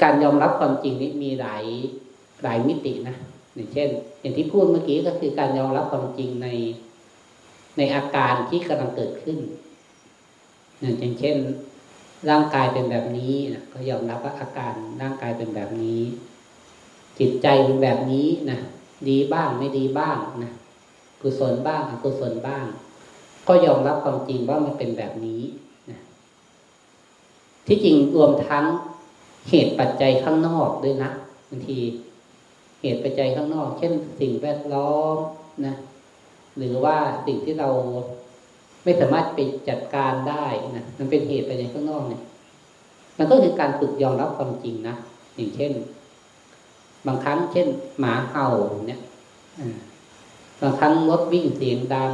[0.02, 1.64] การยอมรับความจริงนี้มีหลาย
[2.44, 3.16] หลายมิตินะ
[3.56, 3.90] อย่างเช่น
[4.22, 6.48] อย่างที่พูดเมื่อกี้ก็คือการยอมรับความจริงใน
[7.78, 9.38] ในอาการที่กำลังเกิดขึ้น
[10.80, 11.36] อย่างเช่น
[12.30, 16.02] ร่างกายเป็นแบบนี้นะก็ยอมรับว่าอาการร่างกายเป็นแบบนี้
[17.20, 18.60] จิตใจเป็นแบบนี้นะ
[19.10, 20.52] ดีบ้างไม่ดีบ้างนะ
[21.22, 22.66] กุศลบ้างอกุศลบ้าง
[23.48, 25.42] ก็ยอมรับความจริงว่ามันเป็นแบบนี้
[25.90, 26.00] นะ
[27.68, 28.66] ที่จริงรวมทั้ง
[29.50, 31.10] เหตุปัจจัยข้างนอกด้วยนะ
[31.50, 31.80] บางที
[32.82, 35.18] เหตุปัจจัยข้างนอก เช่น สิ่งแวดล้อม
[35.66, 35.76] นะ
[36.58, 37.70] หรือว่าสิ่งที่เรา
[38.84, 42.22] ไม่สามารถไปจัดการได้นะมันเป็นเหตุปัจจัยข้างนอกเนี่ย
[43.18, 44.96] มันก็คือการฝึกยอมรับความจริงนะ
[45.36, 45.72] อย่างเช่น
[47.08, 47.68] บางครั้งเช่น
[48.00, 48.48] หมาเห่า
[48.88, 49.02] เนี่ย
[50.62, 52.12] บางครั้งรถวิ่งเสียงดัง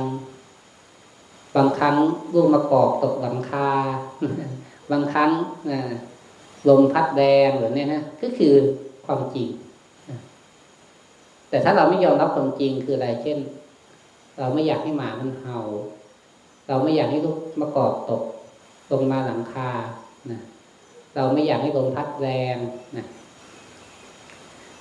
[1.56, 1.96] บางครั้ง
[2.34, 3.70] ลูกมะกอกตกหลังคา
[4.92, 5.32] บางครั้ง
[6.70, 8.54] ลมพัดแรงหรือเนี่ยนะก็คือ
[9.06, 9.50] ความจริง
[11.50, 13.38] แต่ถ้าเราไม่ยอมรับความจริงคืออะไรเช่น
[14.40, 15.60] เราไม่อยากให้หมามันเห่า
[16.68, 18.24] เราไม่อยากให้ลูกมะกอกตก
[18.92, 19.70] ลงมาหลังคา
[20.32, 20.42] นะ
[21.16, 22.58] เราไม่อยากให้ลมพัดแรง
[22.98, 23.06] นะ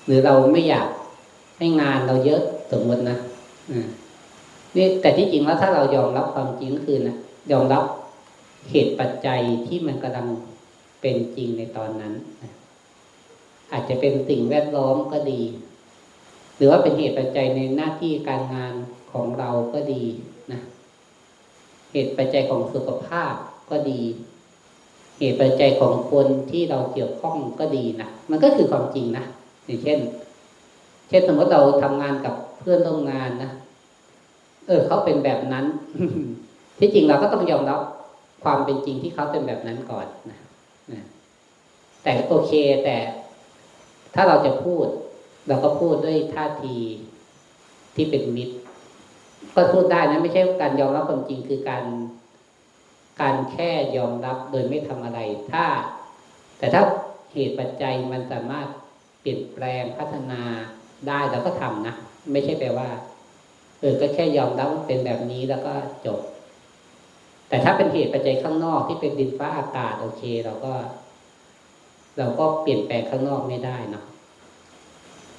[0.07, 0.89] หรือเราไม่อยาก
[1.59, 3.19] ให้งานเราเยอะสมมตินะ
[4.77, 7.17] นี่แต่ที่จริงแล้วถ้าเรายอมรับความจริงก็คือนะ
[7.53, 7.85] ยอมรับ
[8.71, 10.27] เหตุปัจจัยที่มันกำลัง
[11.01, 12.15] เป็นจริงในตอนนั้น
[13.73, 15.43] อาจจะเป็นสิ่งแวดล้อมก็ดี
[16.57, 18.75] หรือว่าเป็นเหตุปัจจัยในหน้าที่การงาน
[19.13, 20.05] ของเราก็ดี
[20.53, 20.61] นะ
[21.93, 23.33] เหตุปัจจัยของสุขภาพ
[23.71, 24.01] ก็ดี
[25.19, 29.25] เหตุปัจจัยของคนที่เราเกี่ยวข้องก็ดีนะมันก็คือความจริงนะ
[29.67, 29.99] อย่างเช่น
[31.09, 33.51] เช่นสมมติเราทำงานกับเพื่อนร่วมงานนะ
[34.67, 35.65] เออเขาเป็นแบบนั้น
[36.79, 37.81] ที่จริงเราก็ต้องยอมรับ
[38.45, 40.41] ความเป็นจริงที่เขาเป็นแบบนั้นก่อนนะ
[42.03, 42.53] แต่โอเค
[42.85, 42.97] แต่
[44.15, 44.87] ถ้าเราจะพูด
[45.49, 46.77] เราก็พูดด้วยท่าที
[47.97, 48.57] ที่เป็นมิตร
[49.55, 51.85] ก็พูดได้นะไม่ใช่การยอมรับความจริงคือการ
[53.21, 55.21] การแค่ยอมรับโดยไม่ทำอะไร
[55.53, 55.65] ถ้า
[56.59, 56.83] แต่ถ้า
[57.35, 58.69] เหตุปัจจัยมันสามารถ
[59.21, 60.43] เปลี่ยนแปลงพัฒนา
[61.09, 61.95] ได้เราก็ทำนะ
[62.33, 62.89] ไม่ใช่แปลว่า
[63.81, 65.73] เออก็แค่ยอมรับเป็นแบบนี้แล้วก็
[66.07, 66.21] จบ
[67.49, 70.75] แต่ถ้าเป็นเหตุปัจจัยข้างนอกที่เป็นดินฟ้าอากาศโอเค เราก็
[72.19, 74.03] เราก็เปลี่ยนแปลงข้างนอกไม่ได้นะ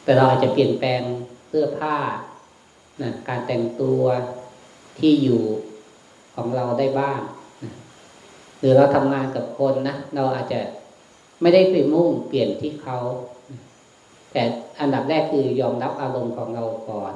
[0.04, 1.02] แต่เราอาจจะเปลี่ยนแปลง
[1.48, 1.96] เสื้อผ้า
[3.02, 4.02] นะการแต่งตัว
[5.00, 5.44] ที่อยู่
[6.36, 7.20] ของเราได้บ้าง
[7.64, 7.74] นะ
[8.60, 10.60] หรือเราทำงานกับคนนะเราอาจจะ
[11.42, 12.98] ไม่ได้ไปมุ่งเปลี่ยนที่เขา
[14.36, 14.46] แต่
[14.80, 17.14] อันดับแรกคือยอมรับอารมณ์ของเราก่อน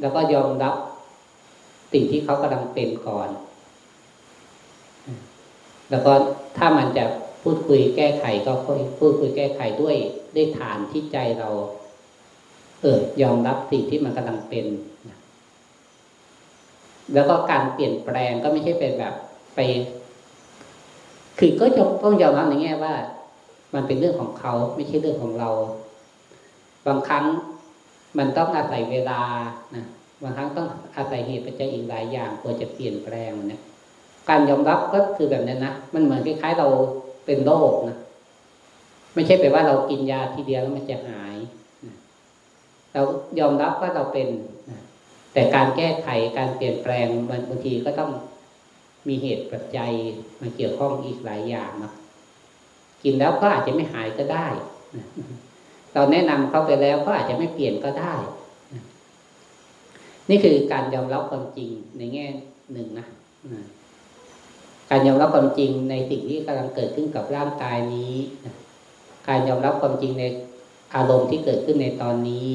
[0.00, 0.74] แล้วก็ยอมรับ
[1.92, 3.28] สิ่งที่เขากำลังเป็นก่อน
[5.90, 6.12] แล้วก็
[6.58, 7.04] ถ้ามันจะ
[7.42, 8.52] พูดคุยแก้ไขก็
[8.98, 9.96] พูดคุยแก้ไขด้วย
[10.34, 11.48] ได้ฐานที่ใจเรา
[12.82, 14.66] เออยอมรับสิ่งที่มันกำลังเป็น
[17.14, 19.14] แล้วก็การเปลี่ยนแปลงก็ไม่ใช่เป็นแบบ
[19.54, 19.60] ไป
[21.38, 21.64] คือก็
[22.02, 22.94] ต้องยอมรับในแง่ว่า
[23.74, 25.50] มันเป็นเรื่องของเขาไม่ใช่เรื่องของเรา
[26.86, 27.24] บางครั้ง
[28.18, 29.22] มันต้องอาศัยเวลา
[29.74, 29.84] นะ
[30.22, 33.62] บางครั้งต้องอาศัยเหตุปัจจัยอีกหลายอย่างกว่าจะเปลี่ยนแปลงเนี่ย
[34.28, 36.68] การยอมรับก็คือแบบนั้นนะมันเหมือนคล้ายๆเรา
[37.26, 37.96] เป็นโรคนะ
[39.14, 41.36] ไม่ใช่แปลว่าเรากินยาทีเดียวแล้วมันจะหาย
[42.92, 43.02] เรา
[43.38, 44.28] ยอมรับว่าเราเป็น
[45.32, 48.10] แต่การแก้ไขการเปลี่ยนแปลงมันบางทีก็ต้อง
[49.08, 49.92] มีเหตุปัจจัย
[50.40, 51.92] มาเกี่ยวข้องอีกหลายอย่างนะ
[53.02, 54.46] กินแล้วก็อาจจะไม่หายก็ได้
[55.92, 58.14] เราแนะนำเขาไปแล้วก็อาจจะไม่เปลี่ยนก็ได้
[60.28, 62.26] นี่คือการยอมรับความจริงในแง่
[62.72, 63.06] หนึ่งนะ
[64.90, 68.14] การยอมรับความจริงในสิ่งที่กำลังเกิดขึ้นกับร่างกายนี้
[69.28, 70.24] การยอมรับความจริงใน
[70.94, 72.48] อารมณ์ที่เกิดขึ้นในตอนนี้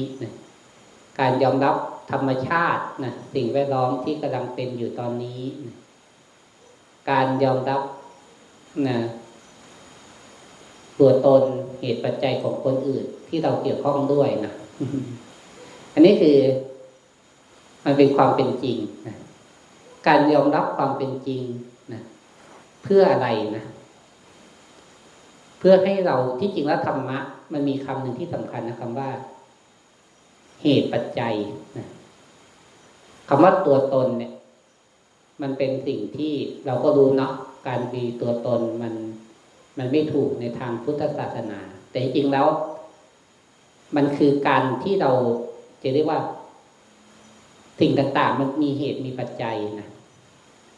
[1.20, 1.74] การยอมรับ
[2.10, 5.74] ธรรมชาตินะสิ่งแวดล้อมที่กำลังเป็นอยู่ตอนนี้นะ
[7.10, 7.80] การยอมรับ
[8.88, 8.98] นะ
[10.98, 11.42] ตัวตน
[11.80, 14.52] เหตุปัจจัยของคนอื่น ที่เราเกี่ยวข้องด้วยนะ
[15.94, 16.36] อันนี้คือ
[17.84, 18.76] มันเป็นความเป็นจริง
[19.06, 19.16] นะ
[20.06, 21.42] การยอมรับความเป็นจริง
[21.92, 22.00] นะ
[22.82, 23.64] เพื่ออะไรนะ
[25.58, 27.18] เพื่อให้เราที่จริงแล้วธรรมะ
[27.52, 29.10] มันมีคำหนึ่งที่สำคัญนะคำว่า
[30.62, 31.34] เหตุปัจจัย
[31.76, 31.86] นะ
[33.28, 34.32] คำว่าตัวตนเนี่ย
[35.42, 36.32] มันเป็นสิ่งที่
[36.66, 37.32] เราก็รู้เนาะ
[37.66, 38.94] การมีตัวตนมัน
[39.78, 41.60] มันไม่ถูกในทางพุทธศาสนา
[41.90, 42.46] แต่จริงแล้ว
[43.96, 45.10] มันคือการที่เรา
[45.82, 46.20] จะเรียกว่า
[47.80, 49.88] สิ่งต่างๆ มันมีเหตุมีปัจจัยนะ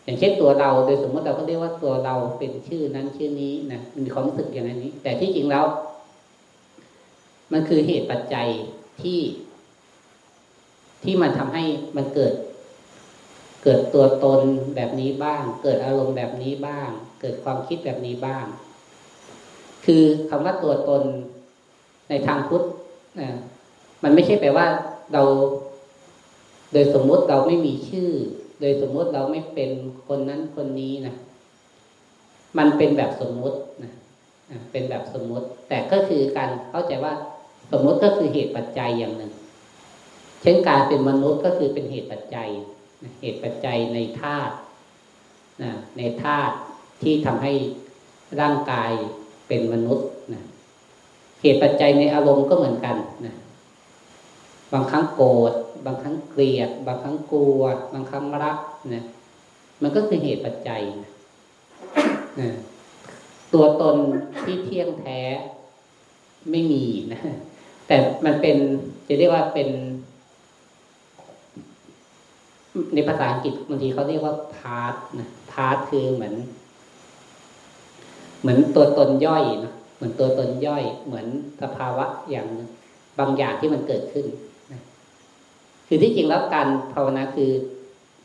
[0.04, 5.64] อย่างเช่นตัวเราโดยสมมติเราก็เรียกว่าตัวเราเป็นชื่อนั้นชื่อนี้นะมันมีความรู้สึกอย่างนี้ แต่ที่จริงแล้ว
[7.52, 8.48] มันคือเหตุปัจจัย
[9.02, 9.20] ที่
[11.04, 11.64] ที่มันทำให้
[11.96, 12.32] มันเกิด
[13.62, 14.40] เกิดตัวตน
[14.76, 16.88] แบบนี้บ้าง เกิดอารมณ์แบบนี้บ้าง
[17.20, 18.44] เกิดความคิดแบบนี้บ้าง
[19.86, 21.02] คือคำว่าตัวตน
[22.10, 22.64] ในทางพุทธ
[23.20, 23.28] นะ
[24.02, 24.66] มันไม่ใช่แปลว่า
[25.12, 25.22] เรา
[26.72, 28.10] โดยสมมุติเราไม่มีชื่อ
[28.60, 29.70] โดยสมมุติเราไม่เป็น
[30.08, 31.14] คนนั้นคนนี้นะ
[32.58, 33.92] มันเป็นแบบสมมุตินะ
[34.72, 37.14] เป็นแบบสมมุติ แต่ก็คือการเข้าใจว่า
[37.72, 39.32] สมมุติก็คือเหตุปัจจัยอย่างหนึ่ง
[40.42, 42.48] เช่นการเป็นมนุษย์ก็คือเป็นเหตุปัจจัย
[43.20, 44.54] เหตุปัจจัยในธาตุ
[45.98, 46.54] ในธาตุ
[47.02, 47.52] ที่ทำให้
[48.40, 48.92] ร่างกาย
[49.46, 50.42] เป็นมนุษย์นะ
[51.40, 53.34] เหตุปัจจัยในอารมณ์ก็เหมือนกันนะ
[54.72, 55.52] บางครั้งโกรธ
[55.86, 58.58] บางครั้งเกลียด บางครั้งกลัว บางครั้งรัก
[58.94, 59.04] นะ
[59.82, 61.12] มันก็คือเหตุปัจจัยนะ
[62.40, 62.48] นะ
[63.52, 63.96] ตัวตน
[64.42, 65.20] ที่เที่ยงแท้
[66.50, 67.20] ไม่มีนะ
[67.86, 68.56] แต่มันเป็น
[69.08, 69.68] จะเรียกว่าเป็น
[72.94, 76.34] ในภาษาอังกฤษบางทีเขาเรียกว่า part นะ part คือเหมือน
[78.46, 81.26] เหมือนตัวตนย่อยนะเหมือนตัวตนย่อย เหมือน
[81.62, 82.48] สภาวะอย่าง
[83.18, 84.26] บางอย่างที่มันเกิดขึ้น
[84.72, 84.82] นะ
[85.86, 87.52] คือที่จริงแล้วการภาวนาคือ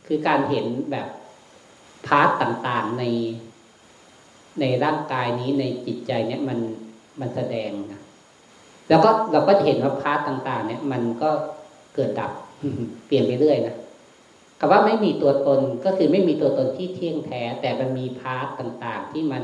[0.07, 1.07] คือการเห็นแบบ
[2.08, 3.03] part ต่างๆใน
[4.60, 6.60] ในร่างกายนี้ในจิตใจเนี่ยมัน
[7.19, 8.01] มันแสดงนะ
[8.89, 11.29] แล้วก็เราก็เห็นว่า part ต่าง ๆ เนี่ย มันก็
[11.95, 12.31] เกิดดับ
[13.05, 13.75] เปลี่ยนไปเรื่อยนะ
[14.60, 19.43] คำว่าไม่มีตัวตนก็คือไม่มีตัวตนที่เที่ยงแท้แต่มันมี part ต่าง ๆ ที่มัน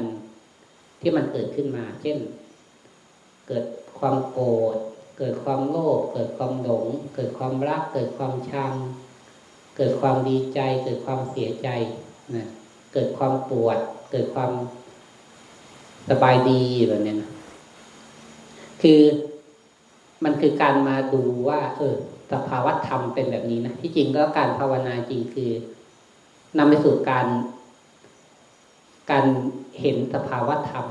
[1.02, 2.18] ที่มันเกิดขึ้นมา เช่น
[3.48, 3.66] เกิด
[4.00, 4.78] ความโกรธ
[5.18, 8.74] เกิดความโลภเกิดความหลง เกิดความรัก เกิดความชัง
[9.78, 11.68] เกิดความดีใจ เกิดความเสียใจ
[12.36, 12.48] นะ
[12.94, 13.78] เกิดความปวด
[14.12, 14.52] เกิดความ
[16.10, 17.30] สบายดีแบบนี้นะ
[18.82, 19.02] คือ
[20.24, 21.96] มันคือการมาดูว่า เออ
[22.32, 25.52] สภาวะธรรมเป็นแบบนี้นะที่จริงก็การภาวนาจริงคือ
[26.58, 27.28] นำไปสู่การ
[29.12, 29.26] การ
[29.80, 30.86] เห็นสภาวะธรรม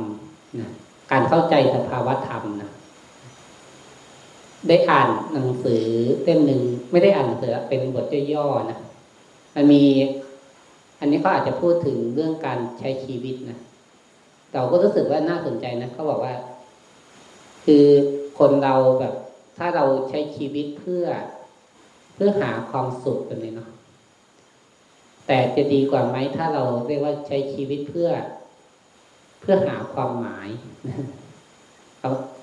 [0.61, 0.70] นะ
[1.11, 2.70] การเข้าใจสภาวะธรรมนะ
[4.68, 5.85] ได้อ่านหนังสือ
[6.22, 8.79] เล่มหนึ่งไม่ได้อ่านหนังสือเป็นบทย่อๆนะ
[9.55, 9.83] มันมี
[11.01, 13.59] อันนี้ก็อาจจะพูดถึงเรื่องการใช้ชีวิตนะ
[14.53, 16.35] เราก็รู้สึกว่าน่าสนใจนะเขาบอกว่า
[17.64, 17.85] คือ
[18.38, 19.14] คนเราแบบ
[19.57, 21.05] ถ้าเราใช้ชีวิตเพื่อ
[22.14, 23.70] เพื่อหาความสุขกันเลยเนาะ
[25.27, 28.11] แต่จะดีกว่าไหมถ้าเราเรียกว่าใช้ชีวิตเพื่อ
[29.47, 30.49] พื่อหาความหมาย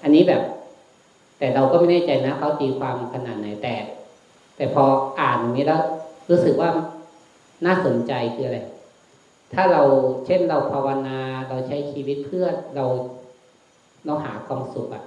[0.03, 0.41] อันนี้แบบ
[1.37, 3.75] แต่เราก็ไม่แน่ใจนะเขาตีความขนาดไหนแต่
[4.55, 4.83] แต่พอ
[5.19, 5.81] อ่านนี้แล้ว
[6.29, 6.69] รู้สึกว่า
[7.65, 8.59] น่าสนใจคืออะไร
[9.53, 9.81] ถ้าเรา
[10.25, 12.85] เช่นเราภาวนาเราใช้ชีวิตเพื่อเรา
[14.05, 15.03] เราหาความสุขอะ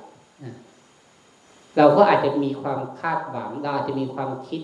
[1.76, 4.60] เราก็อาจจะมีความคาดหวังเราอาจจะมีความคิด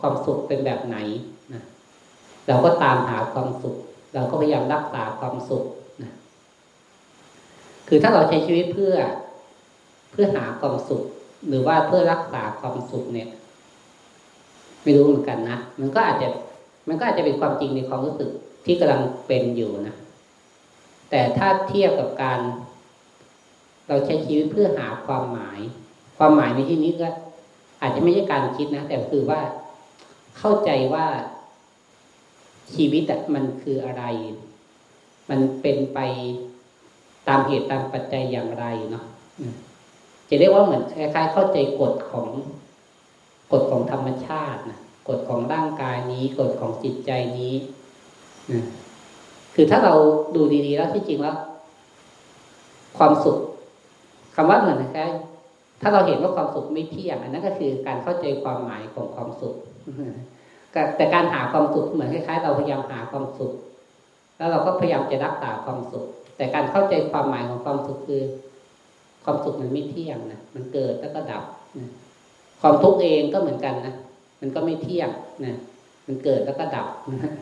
[0.00, 0.96] ความสุขเป็นแบบไหน
[1.52, 1.62] นะ
[2.48, 3.76] เราก็ตามหาความสุข
[4.14, 5.64] เราก็พยายามรักษาความสุข
[7.88, 8.94] คือถ้าเราใช้ชีวิตเพื่อ
[10.12, 11.02] เพื่อหาความสุข
[11.48, 13.28] หรือว่าเพื่อรักษาความสุขเนี่ย
[14.82, 16.28] ไม่รู้เหมือนกันนะมันก็อาจจะ
[16.88, 18.30] มันก็อาจจะเป็นความจริงในความรู้สึก
[18.64, 19.94] ที่กำลังเป็นอยู่นะ
[21.10, 22.40] แต่ถ้าเทียบกับการ
[23.88, 25.60] เราใช้ชีวิตเพื่อหาความหมาย
[26.18, 27.08] ความหมายในที่นี้ก็
[27.80, 29.40] อาจจะไม่ใช่การคิดนะแต่คือว่า
[30.38, 31.06] เข้าใจว่า
[32.74, 33.02] ชีวิต
[33.34, 34.02] มันคืออะไร
[35.30, 35.98] มันเป็นไป
[37.28, 39.04] ตามเหตุตามปัจจัยอย่างไรเนาะ
[40.28, 42.28] จะเรียกว่าเหมือนคล้ายๆเข้าใจกฎของ
[43.52, 47.54] กฎของธรรมชาตินะกฎของร่างกายนี้กฎของจิตใจนี้
[48.52, 48.64] นะ
[49.54, 49.94] คือถ้าเรา
[50.36, 51.36] ดูดีๆแล้วที่จริงแล้ว
[52.98, 53.38] ความสุข
[54.34, 55.10] คำว่าเหมือนคล้าย
[55.80, 59.54] ถ้าเราเห็นว่าความสุขไม่เที่ยงอันนั้นก็คือการเข้าใจความหมายของความสุข
[60.96, 63.52] แต่การหาความสุขเหมือนคล้ายๆ เราพยายามหาความสุข
[64.36, 66.06] แล้วเราก็พยายามจะรักษาความสุข
[66.38, 68.22] แต่การเข้าใจความหมายของความสุขคือ
[69.24, 71.44] ความสุขมันไม่เที่ยงนะมันเกิดแล้วก็ดับ
[71.78, 71.88] นะ
[72.60, 73.94] ความทุกข์เองก็เหมือนกันนะ
[74.40, 75.10] มันก็ไม่เที่ยง
[75.44, 75.54] นะ
[76.06, 77.32] มันเกิดแล้วก็ดับนะ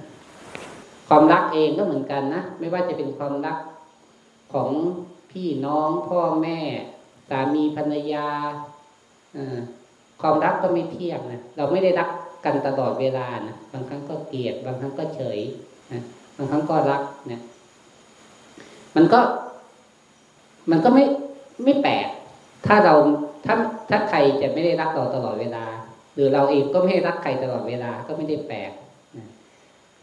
[1.08, 3.58] ความรักเองก็เหมือนกันนะไม่ว่าจะเป็นความรัก
[4.52, 4.68] ของ
[5.30, 6.58] พี่น้องพ่อแม่
[7.28, 8.28] สามีภรรยา
[10.20, 12.08] ความรักก็ไม่เที่ยงนะเราไม่ได้รัก
[12.44, 15.38] กันตลอดเวลานะบางครั้งก็เกลียด บางครั้งก็เฉย
[15.92, 16.02] นะ
[16.36, 17.40] บางครั้งก็รักเนะ
[18.96, 19.20] มันก็
[20.70, 21.04] มันก็ไม่
[21.64, 22.06] ไม่แปลก
[22.66, 22.94] ถ้าเรา
[23.46, 23.54] ถ้า
[23.90, 25.64] ถ้าใครจะไม่ได้รักเราตลอดเวลา
[26.14, 28.70] หรือเราเองก็ไม่ได้รักใครตลอดเวลาก็ไม่ได้แปลก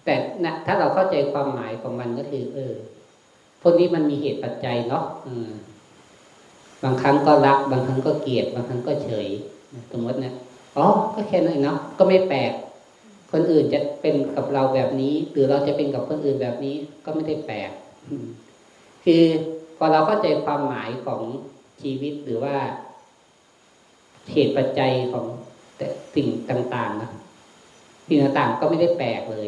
[0.06, 2.73] แต่นะถ้าเราเข้าใจความหมายของมันก็คือ เออ
[3.62, 5.06] พวกนี้มันมีเหตุปัจจัยเนาะ
[6.84, 9.27] บางครั้งก็รัก บางครั้งก็เกลียด บางครั้งก็เฉย
[9.91, 10.34] สมมตินะ
[10.77, 12.51] อ๋อ ก็แค่นั้นเนาะก็ไม่แปลก
[13.32, 16.75] คนอื่นจะเป็นกับเราแบบนี้ หรือเราจะเป็นกับคนอื่นแบบนี้
[17.06, 17.71] ก็ไม่ได้แปลก
[19.03, 19.23] คือ
[19.77, 21.21] พอเราเข้าใจความหมายของ
[21.81, 22.55] ชีวิตหรือว่า
[24.31, 25.25] เหตุปัจจัยของ
[26.15, 27.11] สิ่งต่างๆนะ
[28.07, 29.37] สิ่งต่างๆก็ไม่ได้แปลกเล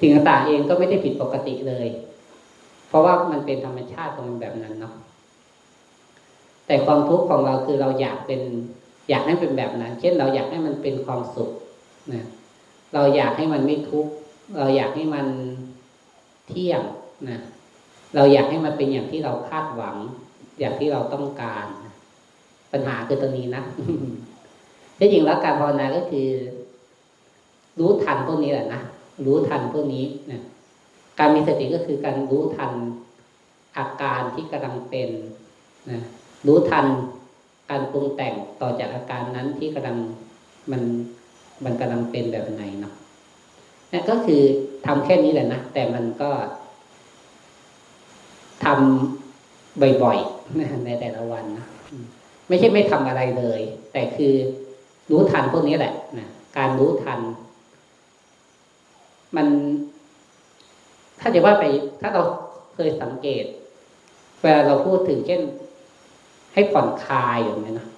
[0.00, 1.86] สิ่งต่างๆเองก็ไม่ได้ผิดปกติเลย
[2.88, 4.94] เพราะว่ามันเป็นธรรมชาติของมันแบบนั้นเนาะ
[6.66, 8.40] แต่ความทุกข์ของเราคือเราอยากเป็น
[9.08, 11.50] อยากให้เป็นแบบนั้น เช่นเราอยากให้มันเป็นความสุข
[12.12, 12.24] นะ
[12.94, 14.12] เราอยากให้มันไม่ทุกข์
[14.58, 15.26] เราอยากให้มัน
[16.48, 16.82] เที่ยง
[17.28, 17.38] นะ
[18.14, 19.96] เราอยากให้มันเป็นอย่างที่เราคาดหวัง
[20.58, 21.66] อย่างที่เราต้องการ
[22.72, 23.62] ปัญหาคือตรงนี้นะ
[24.98, 26.28] ที่จริงแล้วการภาวนาก็คือ
[27.78, 28.80] รู้ทันพวกนี้แหละนะ
[29.26, 30.40] รู้ทันพวกนี้นะ
[31.18, 32.72] การมีสติก็คือการรู้ทัน
[33.76, 35.10] อาการที่กำลังเป็น
[35.90, 36.00] นะ
[36.46, 36.86] รู้ทัน
[37.70, 39.96] การปรุงแต่งต่อจากอาการนั้นที่กำลัง
[40.70, 40.82] มัน
[41.64, 42.94] มันกำลังเป็นแบบไหนเนาะ
[43.92, 44.42] นั่นก็คือ
[44.86, 46.30] ทำแค่นี้แหละนะแต่มันก็
[48.64, 51.66] ทำบ่อยๆในแต่ละวันนะ
[52.48, 53.60] ไม่ใช่ไม่ทำอะไรเลย
[53.92, 54.34] แต่คือ
[55.10, 57.20] รู้ทันพวกนี้แหละนะการรู้ทัน
[59.36, 59.46] มัน
[61.20, 61.64] ถ้าจะว่าไป
[62.00, 62.22] ถ้าเรา
[62.74, 63.44] เคยสังเกต
[64.42, 65.42] เวลาเราพูดถึงเช่น
[66.54, 67.88] ให้ผ่อนคลายอย่างนี้นะ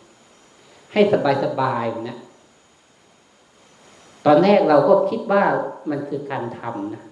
[0.93, 2.17] ให้สบายสบายอย่างนี้
[4.27, 5.43] ตอนแรกเราก็คิดว่า
[5.91, 7.03] มันคือการทำนะ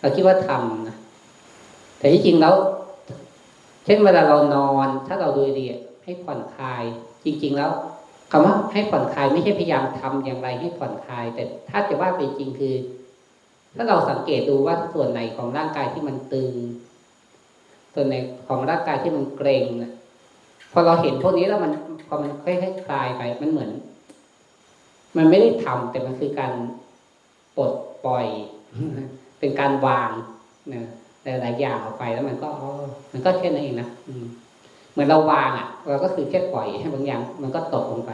[0.00, 0.96] เราคิดว่าทำนะ
[1.98, 2.54] แต่ที่จริงแล้ว
[3.84, 5.66] เช่นเวลาเรานอน ถ้าเราดูดี
[6.04, 6.82] ให้ผ่อนคลาย
[7.24, 7.70] จริง ๆ แล้ว
[8.30, 12.74] คำว่าให้ผ่อนคลายไม่ใช่พยายามทำอย่างไรให้ผ่อนคลาย แต่ถ้าจะว่าไปจริงคือ
[13.74, 16.52] ถ้าเราสังเกตดูว่าส่วนไหนของร่างกายที่มันตึง
[17.94, 18.14] ส่วนไหน
[18.48, 19.66] ของร่างกายที่มันเกร็ง
[20.72, 21.72] พอเราเห็นพวกนี้แล้วมัน
[22.08, 23.70] พอมันค่อยๆคลายไปมันเหมือน
[25.16, 26.52] มันไม่ได้ทำแต่มันคือการ
[27.56, 27.72] ปลด
[28.04, 28.26] ปล่อย
[29.38, 30.10] เป็นการวาง
[30.74, 30.84] นะ
[31.28, 32.50] แต่หลายอย่างออกไปแล้วมันก็
[33.12, 33.88] มันก็แค่นั้นเองนะ
[34.92, 38.12] เหมือนเราวางอะ เราก็คือแค่ปล่อยให้บางอย่าง มันก็ตกลงไป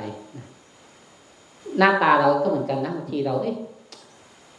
[1.78, 3.56] หน้าตาเราก็เหมือนกันนะบางทีเราเอ๊ะ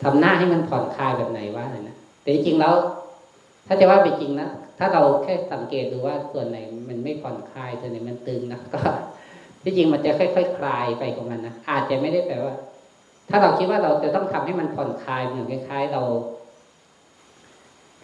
[0.03, 2.73] ทำหน้าให้มันผ่อนคลายแบบไหนวะอะไรนะแต่จริงๆแล้ว
[3.67, 6.57] ถ้าจะว่าไปจริงนะถ้าเราแค่สังเกตดูว่าส่วนไหน
[6.89, 8.79] มันไม่ผ่อนคลายส่วนไหนมันตึงนะก็
[9.63, 12.55] ที่จริงมันจะค่อยๆคคลายไปของมันนะอาจจะไม่ได้แปลว่า
[13.29, 16.01] ถ้าเราคิดว่าเราจะต้องทำให้มันผ่อนคลายเหมือนคล้ายๆเรา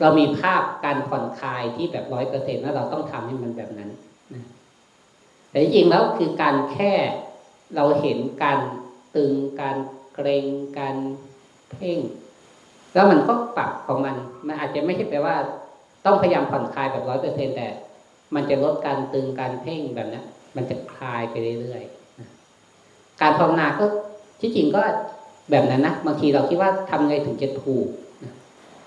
[0.02, 3.90] เรามีภาพการผ่อนคลายที่แบบร้อยเปอร์เซ็นต์แล้วเราต้องทำให้มันแบบนั้น
[4.34, 4.44] นะ
[5.50, 6.92] แต่จริงแล้วคือการแค่
[7.76, 8.60] เราเห็นการ
[9.16, 9.78] ตึงการ
[10.16, 10.46] เกรง
[10.80, 10.96] การ
[11.72, 12.00] เพ่ง
[12.94, 14.16] แล้วมันก็ปรับของมัน
[14.48, 15.36] มันอาจจะไม่ใช่แปลว่า
[16.06, 17.68] ต้องพยายามผ่อนคลายแบบร้อยเปอร์เซ็นแต่
[18.36, 20.24] มันจะลดการตึงการเพ่งแบบนี้น
[20.56, 23.86] มันจะคลายไปเรื่อยๆการภาวนาก็
[24.42, 24.82] ที่จริงก็
[25.52, 27.88] แบบนั้นนะบางทีเราคิดว่าทำไงถึงจะถูก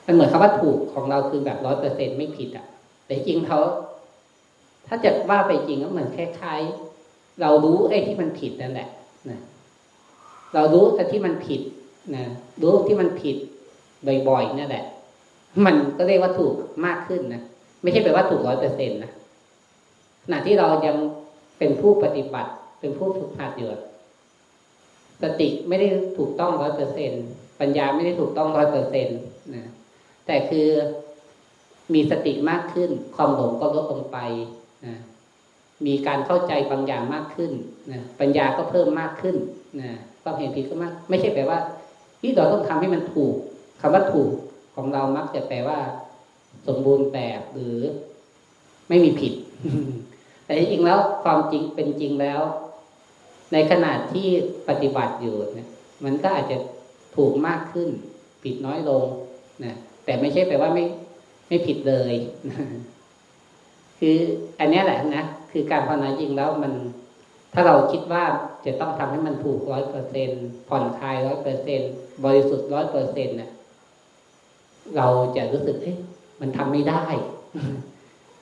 [0.07, 2.67] มันเหมือนคำว่าถูกของเราคือแบบร้อยเปอร์เซ็นไม่ผิดอะ
[3.05, 3.61] แต่จริงเขา
[4.87, 8.89] ถ้าจะว่าไปจริงก็เหมือนคล้ายๆเรารู้ไอ้ที่มันผิดนั่นแหละ
[9.31, 9.41] นะ
[10.55, 11.61] เรารู้แต่ที่มันผิด
[12.17, 12.25] นะ
[12.63, 13.37] รู้ที่มันผิด
[14.29, 14.85] บ่อยๆนั่นแหละ
[15.67, 16.55] มันก็เรียกว่าถูก
[16.87, 17.43] มากขึ้นนะ
[17.83, 19.11] ไม่ใช่แปลว่าถูกร้อยเปอร์เซ็นต์นะ
[20.25, 20.97] ขณะที่เรายัง
[21.59, 22.51] เป็นผู้ปฏิบัติ
[22.81, 23.69] เป็นผู้ฝึกหัดอยู่
[25.23, 25.87] สติไม่ได้
[26.19, 27.11] ถูกต้องร้อยเปอร์เซ็น
[27.61, 29.19] ปัญญาไม่ได้ถูกต้องร้อยเปอร์เซ็นต์
[29.55, 29.65] นะ
[30.27, 30.69] แต่คือ
[31.95, 34.19] มีสติมากขึ้น ความหลงก็ลดลงไป
[34.87, 34.97] นะ
[35.87, 37.53] มีการเข้าใจบางอย่างมากขึ้น
[37.93, 39.37] นะปัญญาก็เพิ่มมากขึ้น
[39.81, 39.91] นะ
[40.23, 41.59] ความเห็นผิดก็มาก ไม่ใช่แปลว่า
[42.21, 43.35] ที่เราต้องทำให้มันถูก
[43.81, 44.31] คำว่าถูก
[44.75, 45.79] ของเรามักจะแปลว่า
[46.67, 47.77] สมบูรณ์แบบหรือ
[48.89, 49.33] ไม่มีผิด
[50.45, 52.41] แต่จริงแล้วความจริงเป็นจริงแล้ว
[53.53, 54.27] ในขณะที่
[54.69, 55.69] ปฏิบัติอยู่เนี่ย
[56.05, 56.57] มันก็อาจจะ
[57.17, 57.89] ถูกมากขึ้น
[58.43, 59.03] ผิดน้อยลง
[59.65, 59.75] นะ
[60.05, 60.85] แต่ไม่ใช่แปลว่าไม่
[61.49, 62.15] ไม่ผิดเลย
[63.99, 64.17] คือ
[64.59, 66.73] อันนี้แหละนะคือการภาวนาจริงแล้วมัน
[67.55, 68.25] ถ้าเราคิดว่า
[68.67, 70.31] จะต้องทำให้มันถูกร้อยเปอร์เซ็น
[70.69, 71.81] ผ่อนคลายร้อยเปอร์เซ็น
[72.25, 73.51] บริสุทธิ์ร้อยเปอร์เซ็นต์เนี่ย
[74.97, 75.99] เราจะรู้สึกเฮ้ย
[76.41, 77.05] มันทำไม่ได้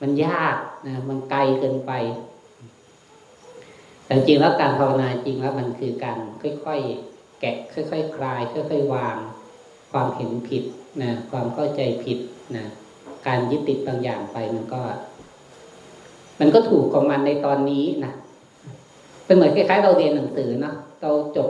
[0.01, 0.55] มันยาก
[0.87, 1.91] นะมันไกลเกินไป
[4.05, 9.17] แต่จริงแล้วการภาวนาจริงแล้วมันคือการค่อยๆแกะค่อยๆคลาย ค่อยๆวาง
[9.91, 10.63] ความเห็นผิด
[11.01, 12.17] นะความเข้าใจผิด
[12.55, 12.65] นะ
[13.27, 14.81] การยึดติดบางอย่างไปมันก็
[16.39, 18.13] มันก็ถูกของมันในตอนนี้นะ
[19.25, 21.49] เป็นเหมือนคล้ายๆเราเรียนหนังสือเนาะเราจบ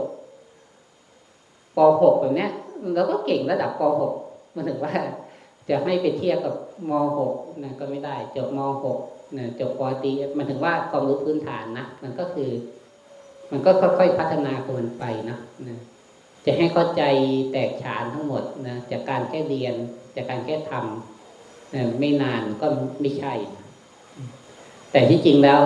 [1.78, 2.52] ป .6 แบบเนี้ย
[2.96, 3.82] เราก็เก่งระดับป
[4.20, 4.94] .6 มันถึงว่า
[5.70, 6.56] จะให้ไปเทียบกับ
[6.90, 6.92] ม
[7.28, 8.60] .6 นะก็ไม่ได้ จบม
[8.96, 12.50] .6 นะจบปตีมันถึงว่าความรู้พื้นฐานนะมันก็คือ
[13.52, 15.38] มันก็ค่อยๆพัฒนาคนไปนะ
[15.68, 15.80] นะ
[16.46, 17.04] จะให้เข้าใจ
[17.52, 19.76] แตกฉานทั้งหมดนะจากการแค่เรียน
[20.16, 22.68] จากการแค่ทำไม่นานก็
[23.02, 23.34] ไม่ใช่
[24.92, 25.62] แต่ที่จริงแล้ว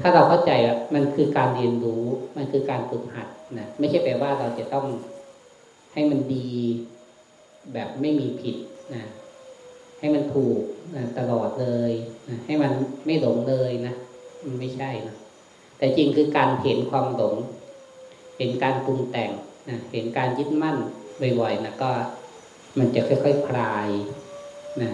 [0.00, 2.04] ถ้าเราเข้าใจอะมันคือการเรียนรู้
[2.36, 3.28] มันคือการฝึกหัด
[3.58, 4.86] นะไม่ใช่แปลว่าเราจะต้อง
[5.92, 6.50] ให้มันดี
[7.72, 8.56] แบบไม่มีผิด
[8.94, 9.04] นะ
[10.00, 10.60] ให้มันถูก
[10.96, 11.92] นะตลอดเลย
[12.28, 12.72] นะให้มัน
[13.06, 13.94] ไม่หลงเลยนะ
[14.44, 15.16] มันไม่ใช่นะ
[15.78, 17.36] แต่จริงคือการเห็นความหลง
[18.38, 19.30] เห็นการปรุงแต่ง
[19.68, 20.76] นะเห็นการยึดมั่น
[21.40, 21.90] บ่อยๆนะก็
[22.78, 23.88] มันจะค่อยๆคคลาย
[24.82, 24.92] นะ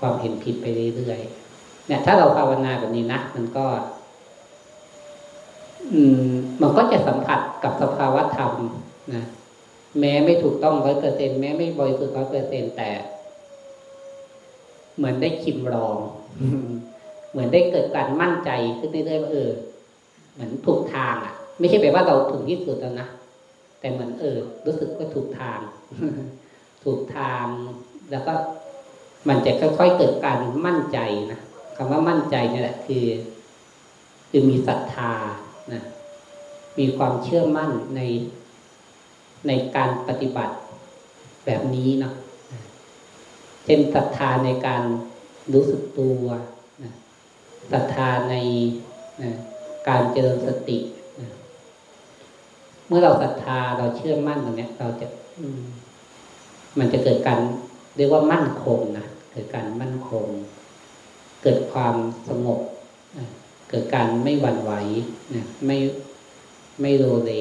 [0.00, 3.66] ความเห็นผิดไปเรื่อยๆเนี่ยถ้าเราภาวนาแบบนี้นะมันก็
[5.92, 6.30] อืม
[6.60, 8.52] มันก็จะสัมผัสกับสภาวะธรรม
[9.14, 9.24] นะ
[10.00, 12.90] แม้ไม่ถูกต้องร้อยเปอร์เซ็นแม้ไม่บริสุทธิ์ร้อยเปอร์เซ็นแต่
[14.96, 15.98] เหมือนได้คิมลอง
[17.30, 19.50] เหมือนได้เกิดการมั่นใจขึ้นเรื่อยๆเออ
[20.32, 23.08] เหมือนถูกทางอะ ไม่ใช่แปลว่าเราถึงที่สุดแล้วนะ
[23.80, 25.60] แต่เหมือนเออ รู้สึกว่าถูกทาง
[26.84, 27.44] ถูกทาง
[28.10, 28.34] แล้วก็
[29.28, 30.98] มันจะค่อยๆเกิดการมั่นใจ
[31.32, 31.40] นะ
[31.76, 33.06] คำว่ามั่นใจนี่แหละ คือ
[34.30, 35.12] คือมีศรัทธา
[35.72, 35.82] นะ
[36.78, 38.00] มีความเชื่อมั่นใน
[39.46, 40.54] ในการปฏิบัติ
[41.46, 42.14] แบบนี้เนาะ
[43.64, 44.82] เช่นศรัทธาในการ
[45.52, 46.24] รู้สึกตัว
[47.72, 48.36] ศรัทธาใน
[49.88, 50.78] การเจริญสติ
[52.90, 55.06] เมื่อเราศรัทธาเราเชื่อมั่นตรงนี้เราจะ
[56.78, 57.40] มันจะเกิดการ
[57.96, 60.26] เรียกว่ามั่นคงนะเกิดการมั่นคง
[61.42, 61.94] เกิดความ
[62.28, 62.60] สงบ
[63.68, 64.72] เกิดการไม่หวั่นไหว
[65.34, 65.76] นะไม่
[66.80, 67.32] ไม่โลเล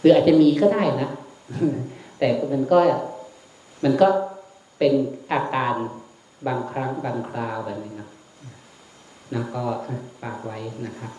[0.00, 1.08] หรืออาจจะมีก็ได้นะ
[2.18, 2.78] แต่มันก็
[3.84, 4.08] มันก็
[4.78, 4.92] เป็น
[5.32, 5.74] อาการ
[6.46, 8.08] บางครั้งบางคราวแบบนี้นะ
[9.32, 9.62] นะก็
[10.20, 11.12] ฝากไว้นะครับ